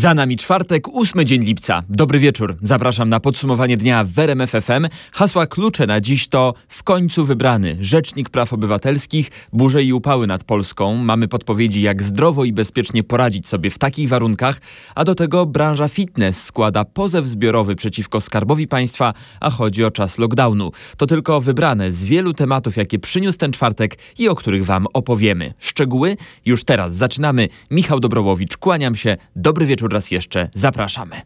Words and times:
Za 0.00 0.14
nami 0.14 0.36
czwartek, 0.36 0.88
ósmy 0.88 1.24
dzień 1.24 1.44
lipca. 1.44 1.82
Dobry 1.88 2.18
wieczór. 2.18 2.56
Zapraszam 2.62 3.08
na 3.08 3.20
podsumowanie 3.20 3.76
dnia 3.76 4.04
w 4.04 4.18
RMF 4.18 4.50
FM. 4.50 4.88
Hasła 5.12 5.46
klucze 5.46 5.86
na 5.86 6.00
dziś 6.00 6.28
to 6.28 6.54
w 6.68 6.82
końcu 6.82 7.24
wybrany 7.24 7.76
Rzecznik 7.80 8.30
Praw 8.30 8.52
Obywatelskich, 8.52 9.30
burze 9.52 9.82
i 9.84 9.92
upały 9.92 10.26
nad 10.26 10.44
Polską. 10.44 10.96
Mamy 10.96 11.28
podpowiedzi, 11.28 11.82
jak 11.82 12.02
zdrowo 12.02 12.44
i 12.44 12.52
bezpiecznie 12.52 13.02
poradzić 13.02 13.48
sobie 13.48 13.70
w 13.70 13.78
takich 13.78 14.08
warunkach, 14.08 14.60
a 14.94 15.04
do 15.04 15.14
tego 15.14 15.46
branża 15.46 15.88
fitness 15.88 16.42
składa 16.42 16.84
pozew 16.84 17.26
zbiorowy 17.26 17.76
przeciwko 17.76 18.20
Skarbowi 18.20 18.68
Państwa, 18.68 19.14
a 19.40 19.50
chodzi 19.50 19.84
o 19.84 19.90
czas 19.90 20.18
lockdownu. 20.18 20.72
To 20.96 21.06
tylko 21.06 21.40
wybrane 21.40 21.92
z 21.92 22.04
wielu 22.04 22.32
tematów, 22.32 22.76
jakie 22.76 22.98
przyniósł 22.98 23.38
ten 23.38 23.52
czwartek 23.52 23.98
i 24.18 24.28
o 24.28 24.34
których 24.34 24.64
Wam 24.64 24.86
opowiemy. 24.92 25.54
Szczegóły 25.58 26.16
już 26.46 26.64
teraz 26.64 26.94
zaczynamy. 26.94 27.48
Michał 27.70 28.00
Dobrołowicz, 28.00 28.56
kłaniam 28.56 28.96
się. 28.96 29.16
Dobry 29.36 29.66
wieczór 29.66 29.89
raz 29.92 30.10
jeszcze 30.10 30.48
zapraszamy. 30.54 31.20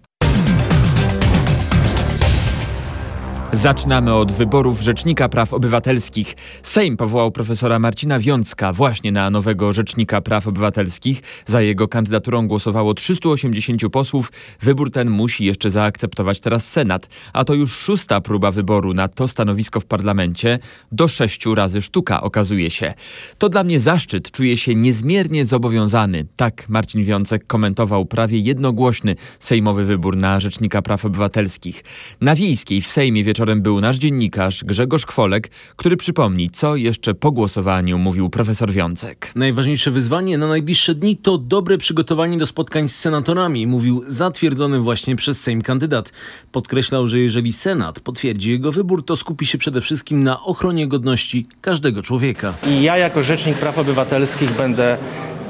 Zaczynamy 3.54 4.14
od 4.14 4.32
wyborów 4.32 4.80
Rzecznika 4.80 5.28
Praw 5.28 5.54
Obywatelskich. 5.54 6.34
Sejm 6.62 6.96
powołał 6.96 7.30
profesora 7.30 7.78
Marcina 7.78 8.18
Wiącka 8.18 8.72
właśnie 8.72 9.12
na 9.12 9.30
nowego 9.30 9.72
Rzecznika 9.72 10.20
Praw 10.20 10.48
Obywatelskich. 10.48 11.22
Za 11.46 11.60
jego 11.62 11.88
kandydaturą 11.88 12.48
głosowało 12.48 12.94
380 12.94 13.82
posłów. 13.92 14.32
Wybór 14.60 14.90
ten 14.90 15.10
musi 15.10 15.44
jeszcze 15.44 15.70
zaakceptować 15.70 16.40
teraz 16.40 16.70
Senat, 16.70 17.08
a 17.32 17.44
to 17.44 17.54
już 17.54 17.72
szósta 17.72 18.20
próba 18.20 18.50
wyboru 18.50 18.94
na 18.94 19.08
to 19.08 19.28
stanowisko 19.28 19.80
w 19.80 19.84
parlamencie. 19.84 20.58
Do 20.92 21.08
sześciu 21.08 21.54
razy 21.54 21.82
sztuka 21.82 22.22
okazuje 22.22 22.70
się. 22.70 22.94
To 23.38 23.48
dla 23.48 23.64
mnie 23.64 23.80
zaszczyt, 23.80 24.30
czuję 24.30 24.56
się 24.56 24.74
niezmiernie 24.74 25.46
zobowiązany. 25.46 26.26
Tak 26.36 26.68
Marcin 26.68 27.04
Wiącek 27.04 27.46
komentował 27.46 28.06
prawie 28.06 28.38
jednogłośny 28.38 29.16
sejmowy 29.38 29.84
wybór 29.84 30.16
na 30.16 30.40
Rzecznika 30.40 30.82
Praw 30.82 31.04
Obywatelskich. 31.04 31.84
Na 32.20 32.34
Wiejskiej 32.34 32.80
w 32.80 32.88
Sejmie 32.88 33.24
wieczorem 33.24 33.43
wieczorem 33.44 33.62
był 33.62 33.80
nasz 33.80 33.96
dziennikarz 33.96 34.64
Grzegorz 34.64 35.06
Kwolek, 35.06 35.50
który 35.76 35.96
przypomni, 35.96 36.50
co 36.50 36.76
jeszcze 36.76 37.14
po 37.14 37.32
głosowaniu 37.32 37.98
mówił 37.98 38.30
profesor 38.30 38.72
Wiącek. 38.72 39.32
Najważniejsze 39.34 39.90
wyzwanie 39.90 40.38
na 40.38 40.48
najbliższe 40.48 40.94
dni 40.94 41.16
to 41.16 41.38
dobre 41.38 41.78
przygotowanie 41.78 42.38
do 42.38 42.46
spotkań 42.46 42.88
z 42.88 42.96
senatorami, 42.96 43.66
mówił 43.66 44.04
zatwierdzony 44.06 44.78
właśnie 44.78 45.16
przez 45.16 45.40
Sejm 45.40 45.62
kandydat. 45.62 46.12
Podkreślał, 46.52 47.08
że 47.08 47.18
jeżeli 47.18 47.52
Senat 47.52 48.00
potwierdzi 48.00 48.50
jego 48.50 48.72
wybór, 48.72 49.04
to 49.04 49.16
skupi 49.16 49.46
się 49.46 49.58
przede 49.58 49.80
wszystkim 49.80 50.22
na 50.22 50.42
ochronie 50.42 50.88
godności 50.88 51.46
każdego 51.60 52.02
człowieka. 52.02 52.54
I 52.66 52.82
ja 52.82 52.96
jako 52.96 53.22
Rzecznik 53.22 53.56
Praw 53.56 53.78
Obywatelskich 53.78 54.52
będę 54.52 54.96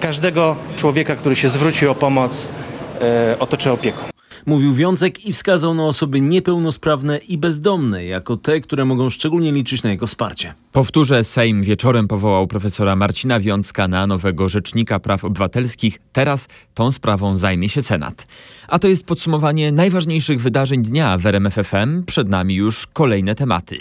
każdego 0.00 0.56
człowieka, 0.76 1.16
który 1.16 1.36
się 1.36 1.48
zwróci 1.48 1.86
o 1.86 1.94
pomoc, 1.94 2.48
e, 3.00 3.36
otoczę 3.38 3.72
opieką. 3.72 4.13
Mówił 4.46 4.74
Wiącek 4.74 5.26
i 5.26 5.32
wskazał 5.32 5.74
na 5.74 5.84
osoby 5.84 6.20
niepełnosprawne 6.20 7.18
i 7.18 7.38
bezdomne 7.38 8.04
jako 8.04 8.36
te, 8.36 8.60
które 8.60 8.84
mogą 8.84 9.10
szczególnie 9.10 9.52
liczyć 9.52 9.82
na 9.82 9.90
jego 9.90 10.06
wsparcie. 10.06 10.54
Powtórzę, 10.72 11.24
Sejm 11.24 11.62
wieczorem 11.62 12.08
powołał 12.08 12.46
profesora 12.46 12.96
Marcina 12.96 13.40
Wiącka 13.40 13.88
na 13.88 14.06
nowego 14.06 14.48
Rzecznika 14.48 15.00
Praw 15.00 15.24
Obywatelskich. 15.24 15.98
Teraz 16.12 16.48
tą 16.74 16.92
sprawą 16.92 17.36
zajmie 17.36 17.68
się 17.68 17.83
Senat. 17.83 18.27
A 18.68 18.78
to 18.78 18.88
jest 18.88 19.06
podsumowanie 19.06 19.72
najważniejszych 19.72 20.40
wydarzeń 20.40 20.83
dnia 20.83 21.18
w 21.18 21.27
RMFFM. 21.27 22.04
Przed 22.06 22.28
nami 22.28 22.54
już 22.54 22.86
kolejne 22.86 23.34
tematy. 23.34 23.78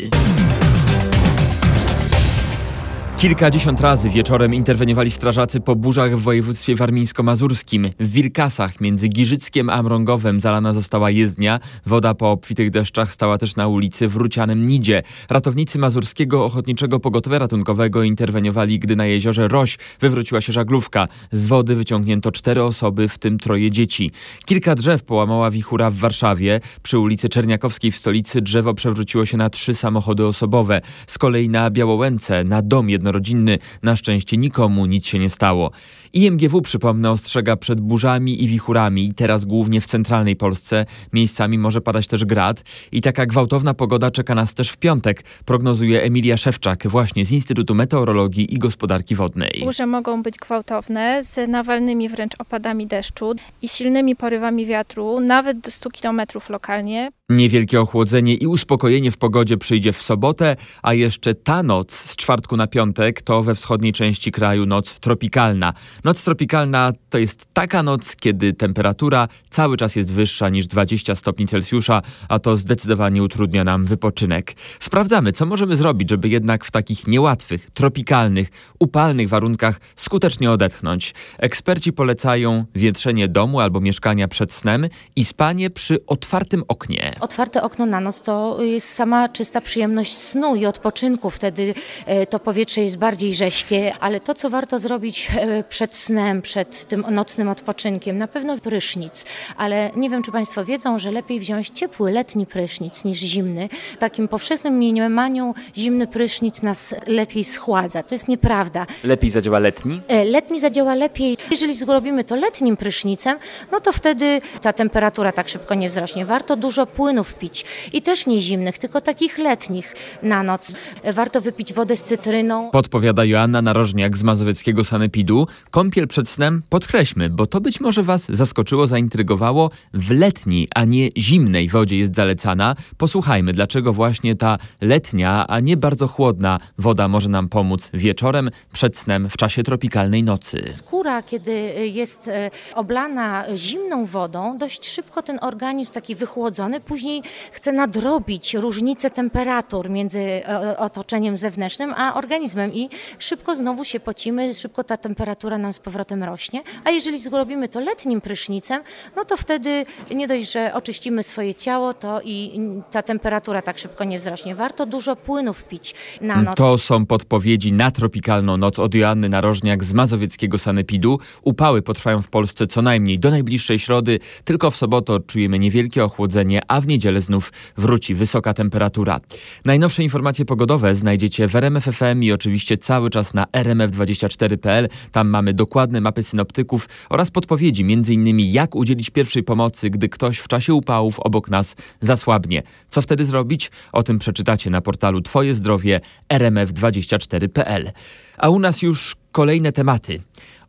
Kilkadziesiąt 3.17 3.81
razy 3.81 4.09
wieczorem 4.09 4.53
interweniowali 4.53 5.11
strażacy 5.11 5.59
po 5.59 5.75
burzach 5.75 6.17
w 6.17 6.21
województwie 6.21 6.75
warmińsko-mazurskim. 6.75 7.89
W 7.99 8.11
Wilkasach 8.11 8.81
między 8.81 9.07
Giżyckiem 9.07 9.69
a 9.69 9.83
Mrągowem 9.83 10.39
zalana 10.39 10.73
została 10.73 11.09
jezdnia. 11.09 11.59
Woda 11.85 12.13
po 12.13 12.31
obfitych 12.31 12.69
deszczach 12.69 13.11
stała 13.11 13.37
też 13.37 13.55
na 13.55 13.67
ulicy 13.67 14.07
w 14.07 14.15
Rucianym 14.15 14.67
Nidzie. 14.67 15.03
Ratownicy 15.29 15.79
Mazurskiego 15.79 16.45
Ochotniczego 16.45 16.99
Pogotowia 16.99 17.39
Ratunkowego 17.39 18.03
interweniowali, 18.03 18.79
gdy 18.79 18.95
na 18.95 19.05
jeziorze 19.05 19.47
Roś 19.47 19.77
wywróciła 19.99 20.41
się 20.41 20.53
żaglówka. 20.53 21.07
Z 21.31 21.47
wody 21.47 21.75
wyciągnięto 21.75 22.31
cztery 22.31 22.63
osoby, 22.63 23.07
w 23.07 23.17
tym 23.17 23.39
troje 23.39 23.71
dzieci. 23.71 24.11
Kilka 24.45 24.75
drzew 24.75 25.03
połamała 25.03 25.51
wichura 25.51 25.89
w 25.89 25.95
Warszawie. 25.95 26.59
Przy 26.83 26.99
ulicy 26.99 27.29
Czerniakowskiej 27.29 27.91
w 27.91 27.97
stolicy 27.97 28.41
drzewo 28.41 28.73
przewróciło 28.73 29.25
się 29.25 29.37
na 29.37 29.49
trzy 29.49 29.75
samochody 29.75 30.25
osobowe. 30.25 30.81
Z 31.07 31.17
kolei 31.17 31.49
na 31.49 31.69
Białołęce, 31.69 32.43
na 32.43 32.61
dom 32.61 32.89
jednorodzinny 33.03 33.11
rodzinny. 33.11 33.59
Na 33.83 33.95
szczęście 33.95 34.37
nikomu 34.37 34.85
nic 34.85 35.05
się 35.05 35.19
nie 35.19 35.29
stało. 35.29 35.71
IMGW, 36.13 36.61
przypomnę, 36.61 37.11
ostrzega 37.11 37.55
przed 37.55 37.81
burzami 37.81 38.43
i 38.43 38.47
wichurami. 38.47 39.13
Teraz 39.13 39.45
głównie 39.45 39.81
w 39.81 39.85
centralnej 39.85 40.35
Polsce. 40.35 40.85
Miejscami 41.13 41.57
może 41.57 41.81
padać 41.81 42.07
też 42.07 42.25
grad. 42.25 42.63
I 42.91 43.01
taka 43.01 43.25
gwałtowna 43.25 43.73
pogoda 43.73 44.11
czeka 44.11 44.35
nas 44.35 44.53
też 44.53 44.69
w 44.69 44.77
piątek, 44.77 45.23
prognozuje 45.45 46.03
Emilia 46.03 46.37
Szewczak 46.37 46.87
właśnie 46.87 47.25
z 47.25 47.31
Instytutu 47.31 47.75
Meteorologii 47.75 48.53
i 48.53 48.57
Gospodarki 48.57 49.15
Wodnej. 49.15 49.61
Burze 49.63 49.85
mogą 49.85 50.23
być 50.23 50.37
gwałtowne 50.37 51.23
z 51.23 51.49
nawalnymi 51.49 52.09
wręcz 52.09 52.33
opadami 52.39 52.87
deszczu 52.87 53.33
i 53.61 53.69
silnymi 53.69 54.15
porywami 54.15 54.65
wiatru, 54.65 55.19
nawet 55.19 55.59
do 55.59 55.71
100 55.71 55.89
km 56.01 56.21
lokalnie. 56.49 57.11
Niewielkie 57.29 57.81
ochłodzenie 57.81 58.35
i 58.35 58.47
uspokojenie 58.47 59.11
w 59.11 59.17
pogodzie 59.17 59.57
przyjdzie 59.57 59.93
w 59.93 60.01
sobotę, 60.01 60.55
a 60.81 60.93
jeszcze 60.93 61.35
ta 61.35 61.63
noc 61.63 61.91
z 61.91 62.15
czwartku 62.15 62.57
na 62.57 62.67
piątek 62.67 63.21
to 63.21 63.43
we 63.43 63.55
wschodniej 63.55 63.93
części 63.93 64.31
kraju 64.31 64.65
noc 64.65 64.99
tropikalna. 64.99 65.73
Noc 66.03 66.23
tropikalna 66.23 66.91
to 67.09 67.17
jest 67.17 67.45
taka 67.53 67.83
noc, 67.83 68.15
kiedy 68.15 68.53
temperatura 68.53 69.27
cały 69.49 69.77
czas 69.77 69.95
jest 69.95 70.13
wyższa 70.13 70.49
niż 70.49 70.67
20 70.67 71.15
stopni 71.15 71.47
Celsjusza, 71.47 72.01
a 72.29 72.39
to 72.39 72.57
zdecydowanie 72.57 73.23
utrudnia 73.23 73.63
nam 73.63 73.85
wypoczynek. 73.85 74.53
Sprawdzamy, 74.79 75.31
co 75.31 75.45
możemy 75.45 75.75
zrobić, 75.75 76.09
żeby 76.09 76.29
jednak 76.29 76.65
w 76.65 76.71
takich 76.71 77.07
niełatwych, 77.07 77.69
tropikalnych, 77.71 78.47
upalnych 78.79 79.29
warunkach 79.29 79.79
skutecznie 79.95 80.51
odetchnąć. 80.51 81.13
Eksperci 81.37 81.93
polecają 81.93 82.65
wietrzenie 82.75 83.27
domu 83.27 83.59
albo 83.59 83.81
mieszkania 83.81 84.27
przed 84.27 84.53
snem 84.53 84.87
i 85.15 85.25
spanie 85.25 85.69
przy 85.69 86.05
otwartym 86.05 86.63
oknie. 86.67 87.11
Otwarte 87.19 87.63
okno 87.63 87.85
na 87.85 87.99
noc 87.99 88.21
to 88.21 88.57
jest 88.63 88.93
sama 88.93 89.29
czysta 89.29 89.61
przyjemność 89.61 90.17
snu 90.17 90.55
i 90.55 90.65
odpoczynku. 90.65 91.29
Wtedy 91.29 91.73
e, 92.05 92.25
to 92.25 92.39
powietrze 92.39 92.81
jest 92.81 92.97
bardziej 92.97 93.35
rześkie, 93.35 93.93
ale 93.99 94.19
to, 94.19 94.33
co 94.33 94.49
warto 94.49 94.79
zrobić 94.79 95.31
e, 95.35 95.63
przed 95.93 96.03
snem, 96.03 96.41
przed 96.41 96.87
tym 96.87 97.05
nocnym 97.11 97.49
odpoczynkiem, 97.49 98.17
na 98.17 98.27
pewno 98.27 98.57
prysznic. 98.57 99.25
Ale 99.57 99.91
nie 99.95 100.09
wiem, 100.09 100.23
czy 100.23 100.31
Państwo 100.31 100.65
wiedzą, 100.65 100.99
że 100.99 101.11
lepiej 101.11 101.39
wziąć 101.39 101.69
ciepły, 101.69 102.11
letni 102.11 102.45
prysznic 102.45 103.05
niż 103.05 103.17
zimny. 103.17 103.69
W 103.97 103.99
takim 103.99 104.27
powszechnym 104.27 104.73
mniemaniu 104.73 105.53
zimny 105.77 106.07
prysznic 106.07 106.61
nas 106.61 106.95
lepiej 107.07 107.43
schładza. 107.43 108.03
To 108.03 108.15
jest 108.15 108.27
nieprawda. 108.27 108.85
Lepiej 109.03 109.29
zadziała 109.29 109.59
letni? 109.59 110.01
E, 110.07 110.25
letni 110.25 110.59
zadziała 110.59 110.95
lepiej. 110.95 111.37
Jeżeli 111.51 111.75
zrobimy 111.75 112.23
to 112.23 112.35
letnim 112.35 112.77
prysznicem, 112.77 113.37
no 113.71 113.79
to 113.79 113.91
wtedy 113.91 114.41
ta 114.61 114.73
temperatura 114.73 115.31
tak 115.31 115.49
szybko 115.49 115.75
nie 115.75 115.89
wzrośnie. 115.89 116.25
Warto 116.25 116.55
dużo 116.55 116.85
płynu 116.85 117.13
płynów 117.13 117.33
pić 117.33 117.65
i 117.93 118.01
też 118.01 118.27
nie 118.27 118.41
zimnych, 118.41 118.77
tylko 118.77 119.01
takich 119.01 119.37
letnich 119.37 119.95
na 120.23 120.43
noc. 120.43 120.75
Warto 121.13 121.41
wypić 121.41 121.73
wodę 121.73 121.97
z 121.97 122.03
cytryną. 122.03 122.71
Podpowiada 122.71 123.25
Joanna 123.25 123.61
Narożniak 123.61 124.17
z 124.17 124.23
mazowieckiego 124.23 124.83
Sanepidu. 124.83 125.47
Kąpiel 125.83 126.07
przed 126.07 126.29
snem 126.29 126.61
podkreślmy, 126.69 127.29
bo 127.29 127.45
to 127.45 127.61
być 127.61 127.79
może 127.79 128.03
Was 128.03 128.31
zaskoczyło, 128.31 128.87
zaintrygowało. 128.87 129.69
W 129.93 130.11
letniej, 130.11 130.67
a 130.75 130.85
nie 130.85 131.09
zimnej 131.17 131.69
wodzie 131.69 131.97
jest 131.97 132.15
zalecana. 132.15 132.75
Posłuchajmy, 132.97 133.53
dlaczego 133.53 133.93
właśnie 133.93 134.35
ta 134.35 134.57
letnia, 134.81 135.47
a 135.47 135.59
nie 135.59 135.77
bardzo 135.77 136.07
chłodna 136.07 136.59
woda 136.77 137.07
może 137.07 137.29
nam 137.29 137.49
pomóc 137.49 137.89
wieczorem, 137.93 138.49
przed 138.73 138.97
snem, 138.97 139.29
w 139.29 139.37
czasie 139.37 139.63
tropikalnej 139.63 140.23
nocy. 140.23 140.73
Skóra, 140.75 141.23
kiedy 141.23 141.51
jest 141.93 142.27
e, 142.27 142.51
oblana 142.75 143.45
zimną 143.55 144.05
wodą, 144.05 144.57
dość 144.57 144.89
szybko 144.89 145.21
ten 145.21 145.37
organizm 145.41 145.91
taki 145.91 146.15
wychłodzony 146.15 146.79
później 146.79 147.21
chce 147.51 147.71
nadrobić 147.71 148.53
różnicę 148.53 149.09
temperatur 149.09 149.89
między 149.89 150.41
otoczeniem 150.77 151.37
zewnętrznym 151.37 151.93
a 151.97 152.13
organizmem 152.13 152.73
i 152.73 152.89
szybko 153.19 153.55
znowu 153.55 153.85
się 153.85 153.99
pocimy, 153.99 154.55
szybko 154.55 154.83
ta 154.83 154.97
temperatura 154.97 155.57
nam 155.57 155.72
z 155.73 155.79
powrotem 155.79 156.23
rośnie. 156.23 156.63
A 156.83 156.91
jeżeli 156.91 157.19
zrobimy 157.19 157.67
to 157.67 157.79
letnim 157.79 158.21
prysznicem, 158.21 158.83
no 159.15 159.25
to 159.25 159.37
wtedy 159.37 159.85
nie 160.15 160.27
dość, 160.27 160.51
że 160.51 160.73
oczyścimy 160.73 161.23
swoje 161.23 161.55
ciało, 161.55 161.93
to 161.93 162.21
i 162.25 162.59
ta 162.91 163.01
temperatura 163.01 163.61
tak 163.61 163.77
szybko 163.77 164.03
nie 164.03 164.19
wzrośnie. 164.19 164.55
Warto 164.55 164.85
dużo 164.85 165.15
płynów 165.15 165.63
pić 165.63 165.95
na 166.21 166.41
noc. 166.41 166.55
To 166.55 166.77
są 166.77 167.05
podpowiedzi 167.05 167.73
na 167.73 167.91
tropikalną 167.91 168.57
noc 168.57 168.79
od 168.79 168.95
Joanny 168.95 169.29
Narożniak 169.29 169.83
z 169.83 169.93
mazowieckiego 169.93 170.57
sanepidu. 170.57 171.19
Upały 171.43 171.81
potrwają 171.81 172.21
w 172.21 172.29
Polsce 172.29 172.67
co 172.67 172.81
najmniej 172.81 173.19
do 173.19 173.31
najbliższej 173.31 173.79
środy. 173.79 174.19
Tylko 174.43 174.71
w 174.71 174.75
sobotę 174.75 175.13
odczujemy 175.13 175.59
niewielkie 175.59 176.03
ochłodzenie, 176.03 176.61
a 176.67 176.81
w 176.81 176.87
niedzielę 176.87 177.21
znów 177.21 177.51
wróci 177.77 178.15
wysoka 178.15 178.53
temperatura. 178.53 179.19
Najnowsze 179.65 180.03
informacje 180.03 180.45
pogodowe 180.45 180.95
znajdziecie 180.95 181.47
w 181.47 181.55
RMFFM 181.55 182.23
i 182.23 182.31
oczywiście 182.31 182.77
cały 182.77 183.09
czas 183.09 183.33
na 183.33 183.45
rmf24.pl. 183.45 184.87
Tam 185.11 185.29
mamy 185.29 185.52
dokładne 185.53 186.01
mapy 186.01 186.23
synoptyków 186.23 186.89
oraz 187.09 187.31
podpowiedzi, 187.31 187.83
m.in. 187.83 188.39
jak 188.39 188.75
udzielić 188.75 189.09
pierwszej 189.09 189.43
pomocy, 189.43 189.89
gdy 189.89 190.09
ktoś 190.09 190.37
w 190.37 190.47
czasie 190.47 190.73
upałów 190.73 191.19
obok 191.19 191.49
nas 191.49 191.75
zasłabnie. 192.01 192.63
Co 192.89 193.01
wtedy 193.01 193.25
zrobić? 193.25 193.71
O 193.91 194.03
tym 194.03 194.19
przeczytacie 194.19 194.69
na 194.69 194.81
portalu 194.81 195.21
Twoje 195.21 195.55
zdrowie 195.55 196.01
rmf24.pl. 196.29 197.91
A 198.37 198.49
u 198.49 198.59
nas 198.59 198.81
już 198.81 199.15
kolejne 199.31 199.71
tematy. 199.71 200.21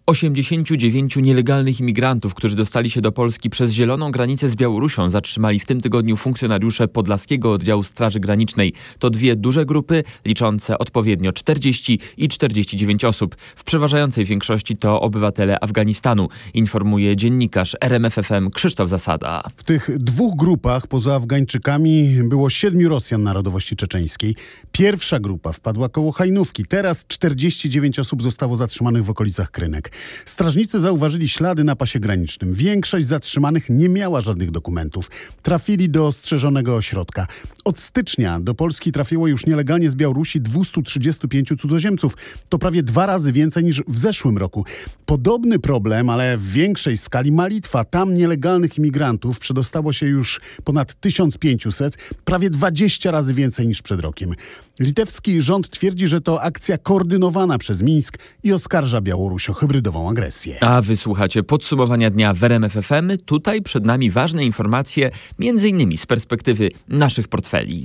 89 0.07 1.17
nielegalnych 1.17 1.81
imigrantów, 1.81 2.35
którzy 2.35 2.57
dostali 2.57 2.91
się 2.91 3.01
do 3.01 3.13
Polski 3.13 3.51
przez 3.51 3.73
zieloną 3.73 4.11
granicę 4.11 4.49
z 4.49 4.57
Białorusią, 4.57 5.11
zatrzymali 5.11 5.61
w 5.61 5.67
tym 5.67 5.81
tygodniu 5.81 6.17
funkcjonariusze 6.17 6.89
Podlaskiego 6.89 7.53
Oddziału 7.53 7.83
Straży 7.83 8.21
Granicznej. 8.21 8.73
To 8.99 9.11
dwie 9.11 9.37
duże 9.37 9.67
grupy, 9.67 10.05
liczące 10.25 10.79
odpowiednio 10.79 11.33
40 11.33 11.99
i 12.17 12.29
49 12.29 13.05
osób. 13.05 13.37
W 13.57 13.65
przeważającej 13.65 14.25
większości 14.25 14.77
to 14.77 15.01
obywatele 15.01 15.61
Afganistanu, 15.61 16.29
informuje 16.55 17.17
dziennikarz 17.17 17.77
RMFFM 17.81 18.51
Krzysztof 18.51 18.89
Zasada. 18.89 19.43
W 19.57 19.65
tych 19.65 19.91
dwóch 19.99 20.37
grupach 20.37 20.87
poza 20.87 21.15
Afgańczykami 21.15 22.09
było 22.25 22.51
siedmiu 22.51 22.89
Rosjan 22.89 23.23
narodowości 23.23 23.77
czeczeńskiej. 23.77 24.37
Pierwsza 24.73 25.21
grupa 25.21 25.53
wpadła 25.53 25.89
koło 25.89 26.13
Hajnówki. 26.13 26.65
Teraz 26.65 27.07
49 27.07 27.99
osób 27.99 28.23
zostało 28.23 28.57
zatrzymanych 28.57 29.05
w 29.05 29.11
okolicach 29.11 29.51
Krynek. 29.51 29.94
Strażnicy 30.25 30.81
zauważyli 30.81 31.29
ślady 31.29 31.65
na 31.65 31.77
pasie 31.77 32.01
granicznym. 32.01 32.55
Większość 32.55 33.07
zatrzymanych 33.07 33.71
nie 33.71 33.89
miała 33.89 34.21
żadnych 34.21 34.51
dokumentów. 34.51 35.11
Trafili 35.43 35.89
do 35.89 36.07
ostrzeżonego 36.07 36.77
ośrodka. 36.77 37.27
Od 37.65 37.81
stycznia 37.81 38.41
do 38.41 38.55
Polski 38.55 38.93
trafiło 38.93 39.27
już 39.27 39.47
nielegalnie 39.47 39.91
z 39.91 39.95
Białorusi 39.95 40.41
235 40.41 41.49
cudzoziemców. 41.59 42.17
To 42.49 42.59
prawie 42.59 42.83
dwa 42.83 43.07
razy 43.07 43.33
więcej 43.33 43.65
niż 43.65 43.83
w 43.89 43.99
zeszłym 43.99 44.39
roku. 44.39 44.65
Podobny 45.07 45.59
problem, 45.59 46.11
ale 46.11 46.39
w 46.39 46.53
większej 46.53 46.99
skali 46.99 47.33
ma 47.33 47.47
Litwa. 47.47 47.85
Tam 47.85 48.15
nielegalnych 48.15 48.79
imigrantów 48.79 49.39
przedostało 49.39 49.93
się 49.93 50.07
już 50.07 50.41
ponad 50.65 50.95
1500, 51.01 51.97
prawie 52.25 52.51
20 52.51 53.11
razy 53.11 53.35
więcej 53.35 53.69
niż 53.69 53.83
przed 53.83 54.01
rokiem. 54.01 54.35
Litewski 54.81 55.43
rząd 55.43 55.71
twierdzi, 55.71 56.09
że 56.09 56.21
to 56.21 56.43
akcja 56.43 56.79
koordynowana 56.79 57.59
przez 57.59 57.83
Mińsk 57.83 58.19
i 58.43 58.53
oskarża 58.53 59.01
Białoruś 59.01 59.51
o 59.51 59.55
hybrydową 59.55 60.11
agresję. 60.11 60.65
A 60.65 60.83
wysłuchacie 60.83 61.43
podsumowania 61.43 62.11
dnia 62.11 62.35
w 62.35 62.45
RMF 62.45 62.73
FM. 62.73 63.19
Tutaj 63.25 63.63
przed 63.63 63.85
nami 63.85 64.11
ważne 64.11 64.45
informacje, 64.45 65.11
innymi 65.39 65.97
z 65.97 66.07
perspektywy 66.07 66.69
naszych 66.89 67.29
portfeli. 67.29 67.85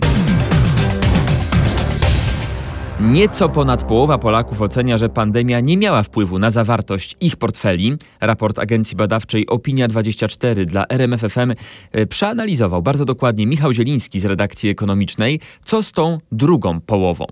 Nieco 3.01 3.49
ponad 3.49 3.83
połowa 3.83 4.17
Polaków 4.17 4.61
ocenia, 4.61 4.97
że 4.97 5.09
pandemia 5.09 5.59
nie 5.59 5.77
miała 5.77 6.03
wpływu 6.03 6.39
na 6.39 6.51
zawartość 6.51 7.15
ich 7.21 7.35
portfeli. 7.35 7.97
Raport 8.21 8.59
agencji 8.59 8.97
badawczej 8.97 9.47
Opinia24 9.47 10.65
dla 10.65 10.85
RMFFM 10.89 11.53
e, 11.91 12.05
przeanalizował 12.05 12.81
bardzo 12.81 13.05
dokładnie 13.05 13.47
Michał 13.47 13.73
Zieliński 13.73 14.19
z 14.19 14.25
redakcji 14.25 14.69
ekonomicznej, 14.69 15.39
co 15.65 15.83
z 15.83 15.91
tą 15.91 16.17
drugą 16.31 16.81
połową. 16.81 17.25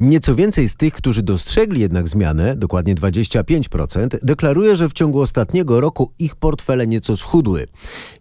Nieco 0.00 0.34
więcej 0.34 0.68
z 0.68 0.74
tych, 0.74 0.94
którzy 0.94 1.22
dostrzegli 1.22 1.80
jednak 1.80 2.08
zmianę, 2.08 2.56
dokładnie 2.56 2.94
25%, 2.94 4.08
deklaruje, 4.22 4.76
że 4.76 4.88
w 4.88 4.92
ciągu 4.92 5.20
ostatniego 5.20 5.80
roku 5.80 6.12
ich 6.18 6.36
portfele 6.36 6.86
nieco 6.86 7.16
schudły. 7.16 7.66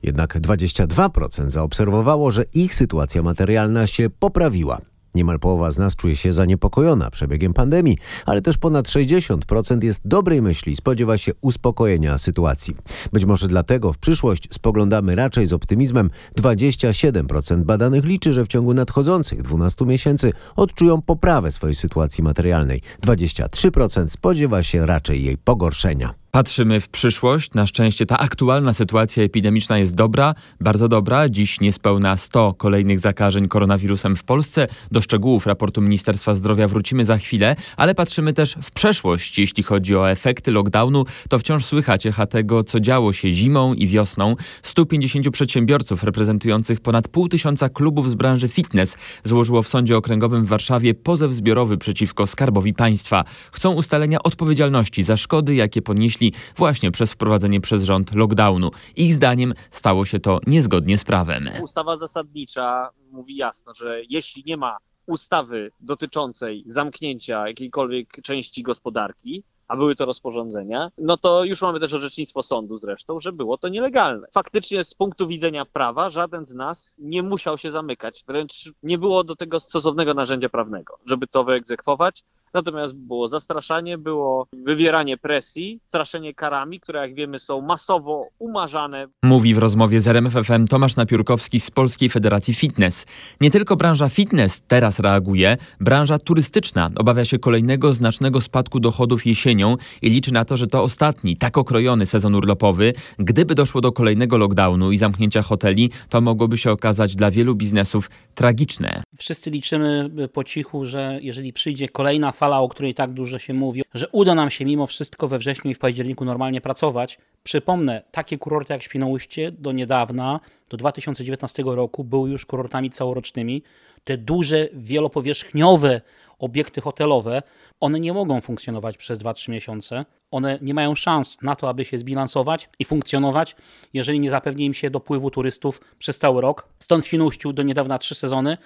Jednak 0.04 0.36
22% 0.36 1.50
zaobserwowało, 1.50 2.32
że 2.32 2.44
ich 2.54 2.76
sytuacja 2.76 3.22
materialna 3.22 3.88
się 3.88 4.10
poprawiła. 4.10 4.82
Niemal 5.16 5.40
połowa 5.40 5.72
z 5.72 5.78
nas 5.78 5.96
czuje 5.96 6.16
się 6.16 6.34
zaniepokojona 6.34 7.12
przebiegiem 7.12 7.54
pandemii, 7.54 7.98
ale 8.26 8.42
też 8.42 8.58
ponad 8.58 8.88
60% 8.88 9.84
jest 9.84 10.02
dobrej 10.06 10.42
myśli 10.42 10.76
spodziewa 10.76 11.18
się 11.18 11.32
uspokojenia 11.42 12.18
sytuacji. 12.18 12.76
Być 13.14 13.26
może 13.26 13.48
dlatego 13.48 13.94
w 13.94 13.98
przyszłość 13.98 14.48
spoglądamy 14.54 15.16
raczej 15.16 15.48
z 15.48 15.54
optymizmem. 15.54 16.10
27% 16.40 17.64
badanych 17.64 18.06
liczy, 18.06 18.34
że 18.34 18.46
w 18.46 18.48
ciągu 18.48 18.74
nadchodzących 18.74 19.42
12 19.42 19.86
miesięcy 19.86 20.34
odczują 20.56 21.02
poprawę 21.02 21.52
swojej 21.52 21.76
sytuacji 21.76 22.24
materialnej. 22.24 22.82
23% 23.02 24.10
spodziewa 24.10 24.64
się 24.64 24.86
raczej 24.86 25.24
jej 25.24 25.38
pogorszenia. 25.38 26.25
Patrzymy 26.36 26.80
w 26.80 26.90
przyszłość. 26.90 27.54
Na 27.54 27.68
szczęście 27.68 28.06
ta 28.06 28.18
aktualna 28.18 28.74
sytuacja 28.74 29.24
epidemiczna 29.24 29.78
jest 29.78 29.96
dobra, 29.96 30.34
bardzo 30.62 30.88
dobra. 30.88 31.30
Dziś 31.30 31.62
niespełna 31.62 32.18
100 32.18 32.54
kolejnych 32.54 33.00
zakażeń 33.00 33.48
koronawirusem 33.48 34.16
w 34.16 34.24
Polsce. 34.24 34.68
Do 34.92 35.02
szczegółów 35.02 35.46
raportu 35.46 35.82
Ministerstwa 35.82 36.34
Zdrowia 36.34 36.68
wrócimy 36.68 37.06
za 37.06 37.18
chwilę, 37.18 37.56
ale 37.78 37.96
patrzymy 37.96 38.34
też 38.34 38.56
w 38.62 38.72
przeszłość. 38.72 39.40
Jeśli 39.40 39.64
chodzi 39.64 39.96
o 39.96 40.12
efekty 40.12 40.52
lockdownu, 40.52 41.06
to 41.30 41.40
wciąż 41.40 41.66
słychać 41.66 42.06
echa 42.06 42.26
tego, 42.26 42.64
co 42.64 42.80
działo 42.80 43.14
się 43.14 43.32
zimą 43.32 43.74
i 43.74 43.88
wiosną. 43.88 44.36
150 44.64 45.30
przedsiębiorców 45.30 46.04
reprezentujących 46.04 46.80
ponad 46.80 47.08
pół 47.08 47.30
tysiąca 47.30 47.70
klubów 47.70 48.10
z 48.10 48.16
branży 48.16 48.48
fitness 48.48 48.98
złożyło 49.24 49.64
w 49.64 49.68
Sądzie 49.68 49.98
Okręgowym 49.98 50.46
w 50.46 50.48
Warszawie 50.48 50.94
pozew 50.94 51.32
zbiorowy 51.32 51.78
przeciwko 51.78 52.28
Skarbowi 52.28 52.74
Państwa. 52.74 53.24
Chcą 53.52 53.74
ustalenia 53.74 54.24
odpowiedzialności 54.24 55.04
za 55.04 55.18
szkody, 55.18 55.56
jakie 55.56 55.82
ponieśli 55.82 56.25
właśnie 56.56 56.92
przez 56.92 57.14
wprowadzenie 57.14 57.62
przez 57.62 57.84
rząd 57.84 58.16
lockdownu. 58.16 58.72
Ich 58.96 59.14
zdaniem 59.14 59.54
stało 59.72 60.06
się 60.06 60.20
to 60.20 60.40
niezgodnie 60.48 60.98
z 60.98 61.04
prawem. 61.04 61.50
Ustawa 61.64 61.98
zasadnicza 61.98 62.90
mówi 63.12 63.36
jasno, 63.36 63.74
że 63.76 64.02
jeśli 64.10 64.44
nie 64.46 64.58
ma 64.58 64.78
ustawy 65.08 65.72
dotyczącej 65.80 66.64
zamknięcia 66.68 67.48
jakiejkolwiek 67.48 68.22
części 68.24 68.64
gospodarki, 68.64 69.44
a 69.68 69.76
były 69.76 69.96
to 69.96 70.06
rozporządzenia, 70.06 70.92
no 70.98 71.18
to 71.18 71.44
już 71.44 71.62
mamy 71.62 71.80
też 71.80 71.94
orzecznictwo 71.94 72.44
sądu 72.44 72.78
zresztą, 72.78 73.20
że 73.20 73.32
było 73.32 73.58
to 73.58 73.68
nielegalne. 73.68 74.28
Faktycznie 74.34 74.84
z 74.84 74.94
punktu 74.94 75.28
widzenia 75.28 75.66
prawa 75.66 76.10
żaden 76.10 76.46
z 76.46 76.54
nas 76.54 76.96
nie 77.00 77.24
musiał 77.24 77.58
się 77.58 77.72
zamykać, 77.72 78.24
wręcz 78.28 78.72
nie 78.84 78.98
było 78.98 79.24
do 79.24 79.36
tego 79.36 79.60
stosownego 79.60 80.14
narzędzia 80.14 80.50
prawnego, 80.50 80.98
żeby 81.06 81.28
to 81.28 81.44
wyegzekwować. 81.44 82.24
Natomiast 82.54 82.94
było 82.94 83.28
zastraszanie, 83.28 83.98
było 83.98 84.48
wywieranie 84.54 85.18
presji, 85.18 85.80
straszenie 85.88 86.34
karami, 86.34 86.80
które 86.80 87.00
jak 87.00 87.16
wiemy 87.16 87.40
są 87.40 87.62
masowo 87.62 88.28
umarzane. 88.40 89.08
Mówi 89.24 89.54
w 89.54 89.58
rozmowie 89.58 90.02
z 90.02 90.08
RMFFM 90.08 90.68
Tomasz 90.68 90.96
Napiórkowski 90.96 91.60
z 91.60 91.72
Polskiej 91.72 92.10
Federacji 92.10 92.54
Fitness. 92.54 93.06
Nie 93.42 93.52
tylko 93.52 93.76
branża 93.76 94.10
fitness 94.10 94.62
teraz 94.68 95.00
reaguje, 95.00 95.58
branża 95.80 96.20
turystyczna 96.20 96.90
obawia 96.96 97.26
się 97.26 97.40
kolejnego 97.40 97.94
znacznego 97.94 98.42
spadku 98.42 98.80
dochodów 98.80 99.26
jesienią 99.26 99.76
i 100.02 100.10
liczy 100.10 100.34
na 100.34 100.46
to, 100.46 100.58
że 100.58 100.68
to 100.68 100.84
ostatni, 100.84 101.38
tak 101.38 101.58
okrojony 101.58 102.06
sezon 102.06 102.36
urlopowy. 102.36 102.94
Gdyby 103.20 103.56
doszło 103.56 103.82
do 103.82 103.92
kolejnego 103.92 104.38
lockdownu 104.38 104.92
i 104.92 104.98
zamknięcia 104.98 105.42
hoteli, 105.42 105.90
to 106.10 106.22
mogłoby 106.22 106.58
się 106.58 106.72
okazać 106.72 107.16
dla 107.16 107.32
wielu 107.32 107.56
biznesów 107.56 108.10
tragiczne. 108.36 109.04
Wszyscy 109.18 109.52
liczymy 109.52 110.10
po 110.34 110.44
cichu, 110.44 110.86
że 110.86 111.20
jeżeli 111.22 111.54
przyjdzie 111.54 111.90
kolejna 111.90 112.32
fala, 112.32 112.45
o 112.52 112.70
której 112.70 112.94
tak 112.94 113.14
dużo 113.14 113.40
się 113.40 113.54
mówi, 113.54 113.84
że 113.94 114.08
uda 114.08 114.36
nam 114.36 114.50
się 114.50 114.66
mimo 114.66 114.88
wszystko 114.88 115.28
we 115.28 115.38
wrześniu 115.38 115.72
i 115.72 115.74
w 115.74 115.80
październiku 115.80 116.26
normalnie 116.26 116.62
pracować. 116.62 117.18
Przypomnę, 117.44 118.04
takie 118.12 118.38
kurorty 118.38 118.74
jak 118.74 118.84
Świnoujście 118.84 119.52
do 119.52 119.72
niedawna, 119.72 120.40
do 120.70 120.78
2019 120.78 121.64
roku, 121.66 122.04
były 122.04 122.30
już 122.30 122.46
kurortami 122.46 122.90
całorocznymi. 122.90 123.64
Te 124.04 124.18
duże, 124.18 124.68
wielopowierzchniowe 124.74 126.02
obiekty 126.40 126.82
hotelowe, 126.82 127.42
one 127.80 128.00
nie 128.00 128.14
mogą 128.14 128.42
funkcjonować 128.42 128.98
przez 128.98 129.20
2-3 129.20 129.50
miesiące. 129.50 130.06
One 130.32 130.60
nie 130.62 130.74
mają 130.74 130.96
szans 130.96 131.42
na 131.42 131.56
to, 131.56 131.70
aby 131.70 131.86
się 131.86 131.98
zbilansować 131.98 132.70
i 132.80 132.86
funkcjonować, 132.86 133.56
jeżeli 133.94 134.20
nie 134.20 134.30
zapewni 134.30 134.66
im 134.66 134.74
się 134.74 134.90
dopływu 134.90 135.32
turystów 135.32 135.82
przez 136.00 136.20
cały 136.20 136.42
rok. 136.42 136.68
Stąd 136.80 137.06
w 137.06 137.08
Świnoujściu 137.08 137.54
do 137.54 137.64
niedawna 137.64 137.98
trzy 137.98 138.16
sezony. 138.16 138.58